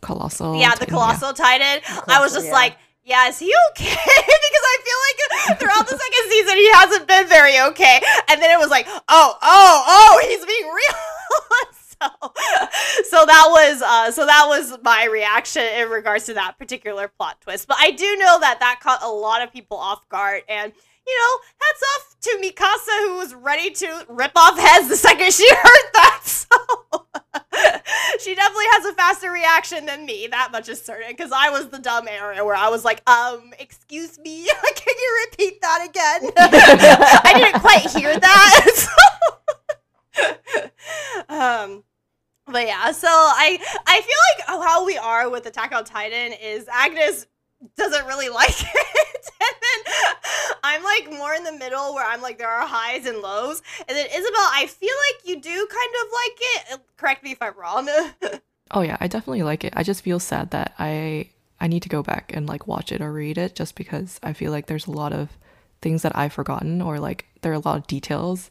[0.03, 0.57] Colossal.
[0.57, 1.81] yeah the Titan, colossal titan.
[2.09, 2.53] I was just yeah.
[2.53, 2.77] like.
[3.09, 3.85] Yeah, is he okay?
[3.87, 8.01] because I feel like throughout the second season he hasn't been very okay.
[8.29, 10.99] And then it was like, oh, oh, oh, he's being real.
[12.03, 12.19] so,
[13.05, 17.41] so that was uh, so that was my reaction in regards to that particular plot
[17.41, 17.69] twist.
[17.69, 20.73] But I do know that that caught a lot of people off guard, and
[21.07, 25.33] you know, hats off to Mikasa who was ready to rip off heads the second
[25.33, 26.21] she heard that.
[26.25, 26.49] So
[28.21, 30.27] she definitely has a faster reaction than me.
[30.27, 31.11] That much is certain.
[31.11, 35.27] Because I was the dumb area where I was like, um, excuse me, can you
[35.31, 36.33] repeat that again?
[36.37, 38.87] I didn't quite hear that.
[41.29, 41.85] um
[42.47, 46.67] but yeah, so I I feel like how we are with Attack on Titan is
[46.73, 47.27] Agnes
[47.77, 49.31] doesn't really like it.
[49.41, 49.95] and then
[50.63, 53.63] I'm like more in the middle where I'm like there are highs and lows.
[53.89, 56.81] And then Isabel, I feel like you do kind of like it.
[56.97, 57.89] Correct me if I'm wrong.
[58.71, 59.73] oh yeah, I definitely like it.
[59.77, 61.31] I just feel sad that I
[61.61, 64.33] I need to go back and like watch it or read it just because I
[64.33, 65.31] feel like there's a lot of
[65.83, 68.51] things that I've forgotten or like there are a lot of details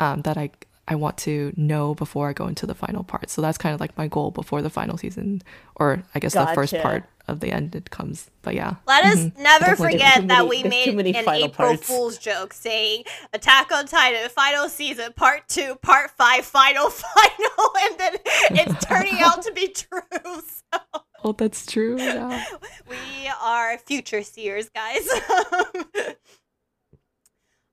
[0.00, 0.50] um, that I
[0.90, 3.28] I want to know before I go into the final part.
[3.28, 5.42] So that's kind of like my goal before the final season,
[5.76, 6.50] or I guess gotcha.
[6.50, 8.30] the first part of the end it comes.
[8.40, 8.76] But yeah.
[8.86, 9.42] Let us mm-hmm.
[9.42, 11.86] never forget that we made an April parts.
[11.86, 17.98] Fool's joke saying Attack on Titan final season part two, part five, final, final, and
[17.98, 18.12] then
[18.52, 20.00] it's turning out to be true.
[20.22, 20.80] So.
[21.22, 21.98] Oh, that's true.
[21.98, 22.44] Yeah.
[22.88, 25.06] we are future seers, guys.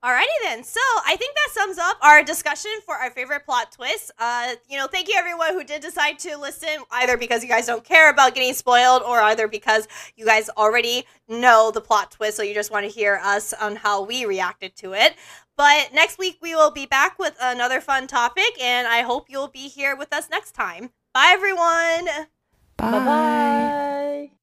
[0.05, 0.63] Alrighty then.
[0.63, 4.11] So I think that sums up our discussion for our favorite plot twists.
[4.19, 7.65] Uh, you know, thank you everyone who did decide to listen, either because you guys
[7.65, 12.37] don't care about getting spoiled, or either because you guys already know the plot twist,
[12.37, 15.15] so you just want to hear us on how we reacted to it.
[15.57, 19.47] But next week we will be back with another fun topic, and I hope you'll
[19.47, 20.91] be here with us next time.
[21.15, 22.27] Bye everyone.
[22.77, 24.34] Bye bye.